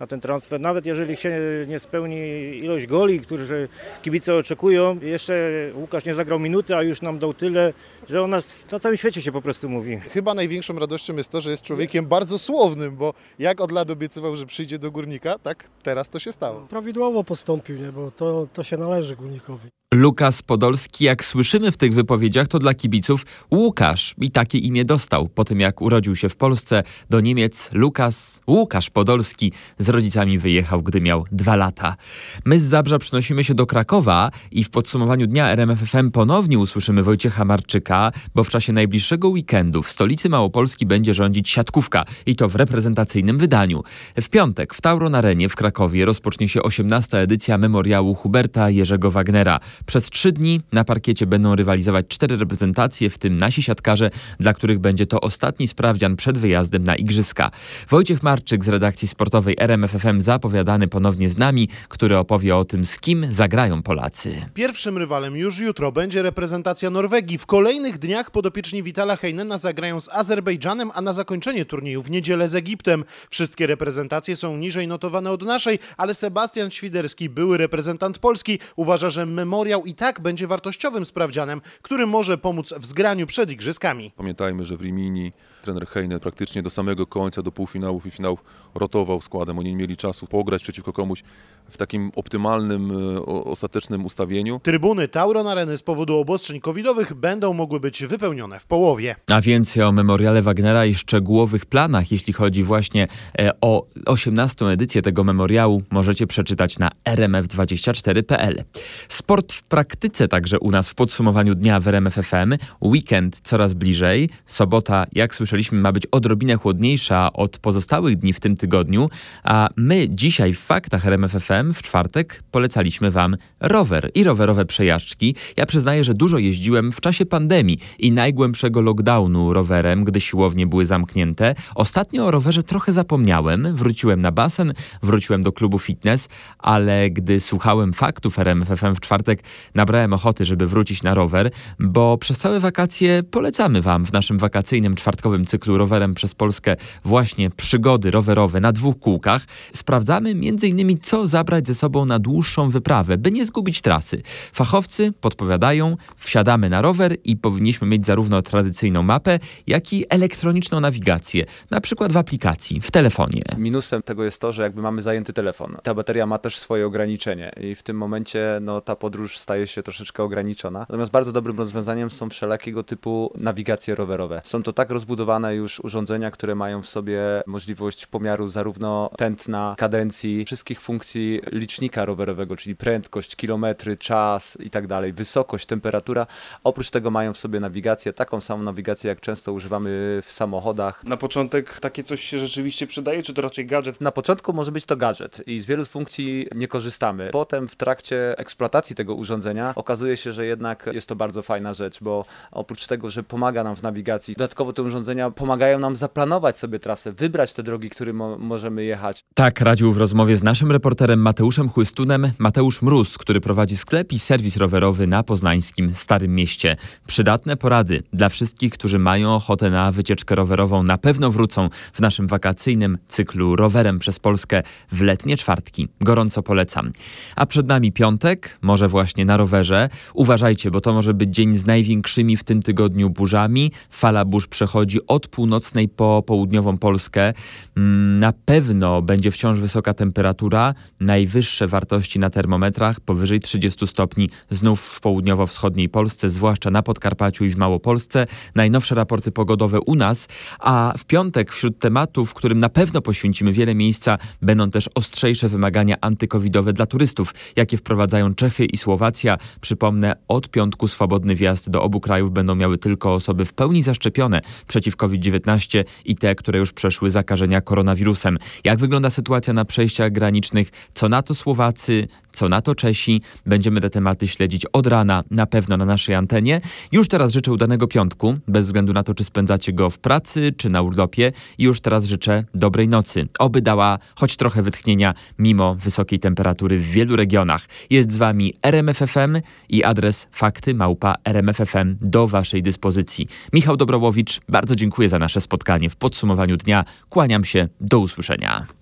na 0.00 0.06
ten 0.06 0.20
transfer. 0.20 0.60
Nawet 0.60 0.86
jeżeli 0.86 1.16
się 1.16 1.40
nie 1.68 1.78
spełni 1.78 2.16
ilość 2.58 2.86
goli, 2.86 3.20
którzy 3.20 3.68
kibice 4.02 4.34
oczekują. 4.34 4.98
Jeszcze 5.02 5.50
Łukasz 5.74 6.04
nie 6.04 6.14
zagrał 6.14 6.38
minuty, 6.38 6.76
a 6.76 6.82
już 6.82 7.02
nam 7.02 7.18
dał 7.18 7.34
tyle, 7.34 7.72
że 8.08 8.22
o 8.22 8.26
nas 8.26 8.66
na 8.72 8.78
całym 8.78 8.96
świecie 8.96 9.22
się 9.22 9.32
po 9.32 9.42
prostu 9.42 9.68
mówi. 9.68 9.96
Chyba 9.96 10.34
największą 10.34 10.78
radością 10.78 11.16
jest 11.16 11.30
to, 11.30 11.40
że 11.40 11.50
jest 11.50 11.62
człowiekiem 11.62 12.06
bardzo 12.06 12.38
słownym, 12.38 12.96
bo 12.96 13.14
jak 13.38 13.60
od 13.60 13.72
lat 13.72 13.90
obiecywał, 13.90 14.36
że 14.36 14.46
przyjdzie 14.46 14.78
do 14.78 14.90
Górnika, 14.90 15.38
tak 15.38 15.64
teraz 15.82 16.10
to 16.10 16.18
się 16.18 16.32
stało. 16.32 16.60
Prawidłowo 16.60 17.24
postąpił, 17.24 17.78
nie? 17.78 17.92
bo 17.92 18.10
to, 18.10 18.48
to 18.52 18.62
się 18.62 18.76
należy 18.76 19.16
Górnikowi. 19.16 19.68
Lukas 19.94 20.42
Podolski, 20.42 21.04
jak 21.04 21.24
słyszymy 21.24 21.72
w 21.72 21.76
tych 21.76 21.94
wypowiedziach, 21.94 22.48
to 22.48 22.58
dla 22.58 22.74
kibiców 22.74 23.26
Łukasz 23.50 24.14
i 24.20 24.30
takie 24.30 24.58
imię 24.58 24.84
dostał. 24.84 25.28
Po 25.28 25.44
tym 25.44 25.60
jak 25.60 25.82
urodził 25.82 26.16
się 26.16 26.28
w 26.28 26.36
Polsce, 26.36 26.82
do 27.10 27.20
Niemiec 27.20 27.70
Lukas 27.72 28.40
Łukasz 28.46 28.90
Podolski 28.90 29.52
z 29.88 29.90
rodzicami 29.90 30.38
wyjechał, 30.38 30.82
gdy 30.82 31.00
miał 31.00 31.24
dwa 31.32 31.56
lata. 31.56 31.96
My 32.44 32.58
z 32.58 32.62
Zabrza 32.62 32.98
przynosimy 32.98 33.44
się 33.44 33.54
do 33.54 33.66
Krakowa 33.66 34.30
i 34.50 34.64
w 34.64 34.70
podsumowaniu 34.70 35.26
dnia 35.26 35.50
RMFFM 35.50 36.10
ponownie 36.10 36.58
usłyszymy 36.58 37.02
Wojciecha 37.02 37.44
Marczyka, 37.44 38.12
bo 38.34 38.44
w 38.44 38.48
czasie 38.48 38.72
najbliższego 38.72 39.28
weekendu 39.28 39.82
w 39.82 39.90
stolicy 39.90 40.28
Małopolski 40.28 40.86
będzie 40.86 41.14
rządzić 41.14 41.48
siatkówka 41.48 42.04
i 42.26 42.36
to 42.36 42.48
w 42.48 42.56
reprezentacyjnym 42.56 43.38
wydaniu. 43.38 43.82
W 44.20 44.28
piątek 44.28 44.74
w 44.74 44.80
Tauron 44.80 45.14
Arenie 45.14 45.48
w 45.48 45.56
Krakowie 45.56 46.04
rozpocznie 46.04 46.48
się 46.48 46.62
18. 46.62 47.18
edycja 47.18 47.58
memoriału 47.58 48.14
Huberta 48.14 48.70
Jerzego 48.70 49.10
Wagnera. 49.10 49.60
Przez 49.86 50.10
trzy 50.10 50.32
dni 50.32 50.60
na 50.72 50.84
parkiecie 50.84 51.26
będą 51.26 51.56
rywalizować 51.56 52.06
cztery 52.08 52.36
reprezentacje, 52.36 53.10
w 53.10 53.18
tym 53.18 53.38
nasi 53.38 53.62
siatkarze, 53.62 54.10
dla 54.40 54.54
których 54.54 54.78
będzie 54.78 55.06
to 55.06 55.20
ostatni 55.20 55.68
sprawdzian 55.68 56.16
przed 56.16 56.38
wyjazdem 56.38 56.84
na 56.84 56.96
Igrzyska. 56.96 57.50
Wojciech 57.90 58.22
Marczyk 58.22 58.64
z 58.64 58.68
redakcji 58.68 59.08
sportowej 59.08 59.56
RMFFM 59.78 60.20
zapowiadany 60.20 60.88
ponownie 60.88 61.28
z 61.28 61.38
nami, 61.38 61.68
który 61.88 62.18
opowie 62.18 62.56
o 62.56 62.64
tym, 62.64 62.84
z 62.84 62.98
kim 62.98 63.26
zagrają 63.30 63.82
Polacy. 63.82 64.46
Pierwszym 64.54 64.98
rywalem 64.98 65.36
już 65.36 65.58
jutro 65.58 65.92
będzie 65.92 66.22
reprezentacja 66.22 66.90
Norwegii. 66.90 67.38
W 67.38 67.46
kolejnych 67.46 67.98
dniach 67.98 68.30
podopieczni 68.30 68.82
Vitala 68.82 69.16
Heinena 69.16 69.58
zagrają 69.58 70.00
z 70.00 70.08
Azerbejdżanem, 70.08 70.90
a 70.94 71.00
na 71.00 71.12
zakończenie 71.12 71.64
turnieju 71.64 72.02
w 72.02 72.10
niedzielę 72.10 72.48
z 72.48 72.54
Egiptem. 72.54 73.04
Wszystkie 73.30 73.66
reprezentacje 73.66 74.36
są 74.36 74.56
niżej 74.56 74.88
notowane 74.88 75.30
od 75.30 75.42
naszej, 75.42 75.78
ale 75.96 76.14
Sebastian 76.14 76.70
Świderski, 76.70 77.28
były 77.28 77.58
reprezentant 77.58 78.18
Polski, 78.18 78.58
uważa, 78.76 79.10
że 79.10 79.26
memoriał 79.26 79.84
i 79.84 79.94
tak 79.94 80.20
będzie 80.20 80.46
wartościowym 80.46 81.04
sprawdzianem, 81.04 81.60
który 81.82 82.06
może 82.06 82.38
pomóc 82.38 82.74
w 82.78 82.86
zgraniu 82.86 83.26
przed 83.26 83.50
igrzyskami. 83.50 84.12
Pamiętajmy, 84.16 84.66
że 84.66 84.76
w 84.76 84.82
Rimini 84.82 85.32
trener 85.62 85.86
Heine 85.86 86.20
praktycznie 86.20 86.62
do 86.62 86.70
samego 86.70 87.06
końca, 87.06 87.42
do 87.42 87.52
półfinałów 87.52 88.06
i 88.06 88.10
finałów 88.10 88.44
rotował 88.74 89.20
składem. 89.20 89.58
Oni 89.58 89.67
nie 89.70 89.76
mieli 89.76 89.96
czasu 89.96 90.26
pograć 90.26 90.62
przeciwko 90.62 90.92
komuś 90.92 91.22
w 91.70 91.76
takim 91.76 92.10
optymalnym, 92.16 92.90
e, 93.16 93.22
ostatecznym 93.26 94.04
ustawieniu. 94.04 94.60
Trybuny 94.62 95.08
Tauron 95.08 95.46
Areny 95.46 95.78
z 95.78 95.82
powodu 95.82 96.18
obostrzeń 96.18 96.60
covidowych 96.60 97.14
będą 97.14 97.52
mogły 97.52 97.80
być 97.80 98.04
wypełnione 98.04 98.60
w 98.60 98.66
połowie. 98.66 99.16
A 99.26 99.40
więcej 99.40 99.82
o 99.82 99.92
memoriale 99.92 100.42
Wagnera 100.42 100.86
i 100.86 100.94
szczegółowych 100.94 101.66
planach, 101.66 102.12
jeśli 102.12 102.32
chodzi 102.32 102.62
właśnie 102.62 103.08
e, 103.38 103.50
o 103.60 103.86
18. 104.06 104.66
edycję 104.66 105.02
tego 105.02 105.24
memoriału, 105.24 105.82
możecie 105.90 106.26
przeczytać 106.26 106.78
na 106.78 106.90
rmf24.pl. 107.04 108.64
Sport 109.08 109.52
w 109.52 109.62
praktyce 109.62 110.28
także 110.28 110.58
u 110.58 110.70
nas 110.70 110.90
w 110.90 110.94
podsumowaniu 110.94 111.54
dnia 111.54 111.80
w 111.80 111.88
RMF 111.88 112.14
FM. 112.14 112.56
Weekend 112.82 113.40
coraz 113.42 113.74
bliżej. 113.74 114.30
Sobota, 114.46 115.06
jak 115.12 115.34
słyszeliśmy, 115.34 115.78
ma 115.78 115.92
być 115.92 116.06
odrobinę 116.06 116.56
chłodniejsza 116.56 117.32
od 117.32 117.58
pozostałych 117.58 118.16
dni 118.16 118.32
w 118.32 118.40
tym 118.40 118.56
tygodniu, 118.56 119.10
a 119.44 119.68
my 119.76 120.06
dzisiaj 120.08 120.54
w 120.54 120.58
faktach 120.58 121.06
RMF 121.06 121.32
FM 121.32 121.57
w 121.64 121.82
czwartek 121.82 122.42
polecaliśmy 122.50 123.10
wam 123.10 123.36
rower 123.60 124.10
i 124.14 124.24
rowerowe 124.24 124.64
przejażdżki. 124.64 125.34
Ja 125.56 125.66
przyznaję, 125.66 126.04
że 126.04 126.14
dużo 126.14 126.38
jeździłem 126.38 126.92
w 126.92 127.00
czasie 127.00 127.26
pandemii 127.26 127.78
i 127.98 128.12
najgłębszego 128.12 128.80
lockdownu 128.80 129.52
rowerem, 129.52 130.04
gdy 130.04 130.20
siłownie 130.20 130.66
były 130.66 130.86
zamknięte. 130.86 131.54
Ostatnio 131.74 132.26
o 132.26 132.30
rowerze 132.30 132.62
trochę 132.62 132.92
zapomniałem. 132.92 133.76
Wróciłem 133.76 134.20
na 134.20 134.32
basen, 134.32 134.72
wróciłem 135.02 135.42
do 135.42 135.52
klubu 135.52 135.78
fitness, 135.78 136.28
ale 136.58 137.10
gdy 137.10 137.40
słuchałem 137.40 137.92
faktów 137.92 138.38
RMF 138.38 138.68
FM 138.68 138.94
w 138.94 139.00
czwartek, 139.00 139.42
nabrałem 139.74 140.12
ochoty, 140.12 140.44
żeby 140.44 140.66
wrócić 140.66 141.02
na 141.02 141.14
rower, 141.14 141.50
bo 141.78 142.18
przez 142.18 142.38
całe 142.38 142.60
wakacje 142.60 143.22
polecamy 143.22 143.82
Wam 143.82 144.06
w 144.06 144.12
naszym 144.12 144.38
wakacyjnym 144.38 144.94
czwartkowym 144.94 145.46
cyklu 145.46 145.78
rowerem 145.78 146.14
przez 146.14 146.34
Polskę 146.34 146.76
właśnie 147.04 147.50
przygody 147.50 148.10
rowerowe 148.10 148.60
na 148.60 148.72
dwóch 148.72 148.98
kółkach. 148.98 149.44
Sprawdzamy 149.72 150.30
m.in. 150.30 150.98
co 151.02 151.26
zabrać 151.26 151.47
ze 151.66 151.74
sobą 151.74 152.04
na 152.04 152.18
dłuższą 152.18 152.70
wyprawę, 152.70 153.18
by 153.18 153.30
nie 153.30 153.46
zgubić 153.46 153.82
trasy. 153.82 154.22
Fachowcy 154.52 155.12
podpowiadają, 155.12 155.96
wsiadamy 156.16 156.70
na 156.70 156.82
rower 156.82 157.16
i 157.24 157.36
powinniśmy 157.36 157.86
mieć 157.86 158.06
zarówno 158.06 158.42
tradycyjną 158.42 159.02
mapę, 159.02 159.38
jak 159.66 159.92
i 159.92 160.04
elektroniczną 160.08 160.80
nawigację, 160.80 161.44
na 161.70 161.80
przykład 161.80 162.12
w 162.12 162.16
aplikacji, 162.16 162.80
w 162.80 162.90
telefonie. 162.90 163.42
Minusem 163.58 164.02
tego 164.02 164.24
jest 164.24 164.40
to, 164.40 164.52
że 164.52 164.62
jakby 164.62 164.82
mamy 164.82 165.02
zajęty 165.02 165.32
telefon. 165.32 165.76
Ta 165.82 165.94
bateria 165.94 166.26
ma 166.26 166.38
też 166.38 166.58
swoje 166.58 166.86
ograniczenie 166.86 167.52
i 167.60 167.74
w 167.74 167.82
tym 167.82 167.96
momencie 167.96 168.58
no, 168.60 168.80
ta 168.80 168.96
podróż 168.96 169.38
staje 169.38 169.66
się 169.66 169.82
troszeczkę 169.82 170.22
ograniczona. 170.22 170.78
Natomiast 170.80 171.10
bardzo 171.10 171.32
dobrym 171.32 171.58
rozwiązaniem 171.58 172.10
są 172.10 172.30
wszelakiego 172.30 172.82
typu 172.82 173.32
nawigacje 173.34 173.94
rowerowe. 173.94 174.42
Są 174.44 174.62
to 174.62 174.72
tak 174.72 174.90
rozbudowane 174.90 175.54
już 175.54 175.80
urządzenia, 175.80 176.30
które 176.30 176.54
mają 176.54 176.82
w 176.82 176.88
sobie 176.88 177.20
możliwość 177.46 178.06
pomiaru 178.06 178.48
zarówno 178.48 179.10
tętna, 179.16 179.74
kadencji, 179.78 180.44
wszystkich 180.44 180.80
funkcji 180.80 181.37
licznika 181.52 182.04
rowerowego, 182.04 182.56
czyli 182.56 182.76
prędkość, 182.76 183.36
kilometry, 183.36 183.96
czas 183.96 184.58
i 184.60 184.70
tak 184.70 184.86
dalej, 184.86 185.12
wysokość, 185.12 185.66
temperatura. 185.66 186.26
Oprócz 186.64 186.90
tego 186.90 187.10
mają 187.10 187.32
w 187.32 187.38
sobie 187.38 187.60
nawigację, 187.60 188.12
taką 188.12 188.40
samą 188.40 188.62
nawigację, 188.62 189.08
jak 189.08 189.20
często 189.20 189.52
używamy 189.52 190.22
w 190.24 190.32
samochodach. 190.32 191.04
Na 191.04 191.16
początek 191.16 191.80
takie 191.80 192.02
coś 192.02 192.24
się 192.24 192.38
rzeczywiście 192.38 192.86
przydaje, 192.86 193.22
czy 193.22 193.34
to 193.34 193.42
raczej 193.42 193.66
gadżet? 193.66 194.00
Na 194.00 194.12
początku 194.12 194.52
może 194.52 194.72
być 194.72 194.84
to 194.84 194.96
gadżet 194.96 195.42
i 195.46 195.60
z 195.60 195.66
wielu 195.66 195.84
funkcji 195.84 196.46
nie 196.54 196.68
korzystamy. 196.68 197.28
Potem 197.32 197.68
w 197.68 197.76
trakcie 197.76 198.38
eksploatacji 198.38 198.96
tego 198.96 199.14
urządzenia 199.14 199.72
okazuje 199.76 200.16
się, 200.16 200.32
że 200.32 200.46
jednak 200.46 200.90
jest 200.92 201.08
to 201.08 201.16
bardzo 201.16 201.42
fajna 201.42 201.74
rzecz, 201.74 202.00
bo 202.00 202.24
oprócz 202.50 202.86
tego, 202.86 203.10
że 203.10 203.22
pomaga 203.22 203.64
nam 203.64 203.76
w 203.76 203.82
nawigacji, 203.82 204.34
dodatkowo 204.34 204.72
te 204.72 204.82
urządzenia 204.82 205.30
pomagają 205.30 205.78
nam 205.78 205.96
zaplanować 205.96 206.58
sobie 206.58 206.78
trasę, 206.78 207.12
wybrać 207.12 207.54
te 207.54 207.62
drogi, 207.62 207.90
którymi 207.90 208.18
mo 208.18 208.38
możemy 208.38 208.84
jechać. 208.84 209.24
Tak 209.34 209.60
radził 209.60 209.92
w 209.92 209.96
rozmowie 209.96 210.36
z 210.36 210.42
naszym 210.42 210.72
reporterem 210.72 211.17
Mateuszem 211.18 211.68
Chłystunem 211.68 212.30
Mateusz 212.38 212.82
Mróz, 212.82 213.18
który 213.18 213.40
prowadzi 213.40 213.76
sklep 213.76 214.12
i 214.12 214.18
serwis 214.18 214.56
rowerowy 214.56 215.06
na 215.06 215.22
poznańskim 215.22 215.94
Starym 215.94 216.34
Mieście. 216.34 216.76
Przydatne 217.06 217.56
porady 217.56 218.02
dla 218.12 218.28
wszystkich, 218.28 218.72
którzy 218.72 218.98
mają 218.98 219.34
ochotę 219.34 219.70
na 219.70 219.92
wycieczkę 219.92 220.34
rowerową, 220.34 220.82
na 220.82 220.98
pewno 220.98 221.30
wrócą 221.30 221.68
w 221.92 222.00
naszym 222.00 222.26
wakacyjnym 222.26 222.98
cyklu 223.08 223.56
rowerem 223.56 223.98
przez 223.98 224.18
Polskę 224.18 224.62
w 224.92 225.02
letnie 225.02 225.36
czwartki. 225.36 225.88
Gorąco 226.00 226.42
polecam. 226.42 226.92
A 227.36 227.46
przed 227.46 227.66
nami 227.66 227.92
piątek, 227.92 228.58
może 228.62 228.88
właśnie 228.88 229.24
na 229.24 229.36
rowerze. 229.36 229.88
Uważajcie, 230.14 230.70
bo 230.70 230.80
to 230.80 230.92
może 230.92 231.14
być 231.14 231.34
dzień 231.34 231.56
z 231.56 231.66
największymi 231.66 232.36
w 232.36 232.44
tym 232.44 232.62
tygodniu 232.62 233.10
burzami. 233.10 233.72
Fala 233.90 234.24
burz 234.24 234.46
przechodzi 234.46 235.06
od 235.06 235.28
północnej 235.28 235.88
po 235.88 236.22
południową 236.26 236.76
Polskę. 236.76 237.32
Mm, 237.76 238.20
na 238.20 238.32
pewno 238.32 239.02
będzie 239.02 239.30
wciąż 239.30 239.60
wysoka 239.60 239.94
temperatura, 239.94 240.74
najwyższe 241.08 241.66
wartości 241.66 242.18
na 242.18 242.30
termometrach, 242.30 243.00
powyżej 243.00 243.40
30 243.40 243.86
stopni, 243.86 244.30
znów 244.50 244.80
w 244.80 245.00
południowo-wschodniej 245.00 245.88
Polsce, 245.88 246.30
zwłaszcza 246.30 246.70
na 246.70 246.82
Podkarpaciu 246.82 247.44
i 247.44 247.50
w 247.50 247.56
Małopolsce. 247.56 248.26
Najnowsze 248.54 248.94
raporty 248.94 249.30
pogodowe 249.32 249.80
u 249.80 249.94
nas, 249.94 250.28
a 250.58 250.94
w 250.98 251.04
piątek 251.04 251.52
wśród 251.52 251.78
tematów, 251.78 252.34
którym 252.34 252.58
na 252.58 252.68
pewno 252.68 253.02
poświęcimy 253.02 253.52
wiele 253.52 253.74
miejsca, 253.74 254.18
będą 254.42 254.70
też 254.70 254.88
ostrzejsze 254.94 255.48
wymagania 255.48 255.96
antykowidowe 256.00 256.72
dla 256.72 256.86
turystów, 256.86 257.34
jakie 257.56 257.76
wprowadzają 257.76 258.34
Czechy 258.34 258.64
i 258.64 258.76
Słowacja. 258.76 259.38
Przypomnę, 259.60 260.16
od 260.28 260.48
piątku 260.48 260.88
swobodny 260.88 261.34
wjazd 261.34 261.70
do 261.70 261.82
obu 261.82 262.00
krajów 262.00 262.30
będą 262.30 262.54
miały 262.54 262.78
tylko 262.78 263.14
osoby 263.14 263.44
w 263.44 263.52
pełni 263.52 263.82
zaszczepione 263.82 264.40
przeciw 264.66 264.96
COVID-19 264.96 265.84
i 266.04 266.16
te, 266.16 266.34
które 266.34 266.58
już 266.58 266.72
przeszły 266.72 267.10
zakażenia 267.10 267.60
koronawirusem. 267.60 268.38
Jak 268.64 268.78
wygląda 268.78 269.10
sytuacja 269.10 269.52
na 269.52 269.64
przejściach 269.64 270.12
granicznych? 270.12 270.70
Co 270.98 271.08
na 271.08 271.22
to 271.22 271.34
Słowacy? 271.34 272.08
Co 272.32 272.48
na 272.48 272.60
to 272.60 272.74
Czesi? 272.74 273.22
Będziemy 273.46 273.80
te 273.80 273.90
tematy 273.90 274.28
śledzić 274.28 274.66
od 274.72 274.86
rana, 274.86 275.24
na 275.30 275.46
pewno 275.46 275.76
na 275.76 275.84
naszej 275.84 276.14
antenie. 276.14 276.60
Już 276.92 277.08
teraz 277.08 277.32
życzę 277.32 277.52
udanego 277.52 277.86
piątku, 277.86 278.38
bez 278.48 278.66
względu 278.66 278.92
na 278.92 279.02
to, 279.02 279.14
czy 279.14 279.24
spędzacie 279.24 279.72
go 279.72 279.90
w 279.90 279.98
pracy, 279.98 280.52
czy 280.56 280.70
na 280.70 280.82
urlopie. 280.82 281.32
I 281.58 281.64
już 281.64 281.80
teraz 281.80 282.04
życzę 282.04 282.44
dobrej 282.54 282.88
nocy. 282.88 283.28
Oby 283.38 283.62
dała 283.62 283.98
choć 284.14 284.36
trochę 284.36 284.62
wytchnienia, 284.62 285.14
mimo 285.38 285.74
wysokiej 285.74 286.18
temperatury 286.18 286.78
w 286.78 286.86
wielu 286.86 287.16
regionach. 287.16 287.66
Jest 287.90 288.12
z 288.12 288.16
wami 288.16 288.54
RMFFM 288.62 289.40
i 289.68 289.84
adres 289.84 290.28
fakty 290.32 290.74
małpa 290.74 291.14
RMFFM 291.24 291.96
do 292.00 292.26
waszej 292.26 292.62
dyspozycji. 292.62 293.28
Michał 293.52 293.76
Dobrołowicz, 293.76 294.40
bardzo 294.48 294.76
dziękuję 294.76 295.08
za 295.08 295.18
nasze 295.18 295.40
spotkanie 295.40 295.90
w 295.90 295.96
podsumowaniu 295.96 296.56
dnia. 296.56 296.84
Kłaniam 297.08 297.44
się, 297.44 297.68
do 297.80 297.98
usłyszenia. 297.98 298.77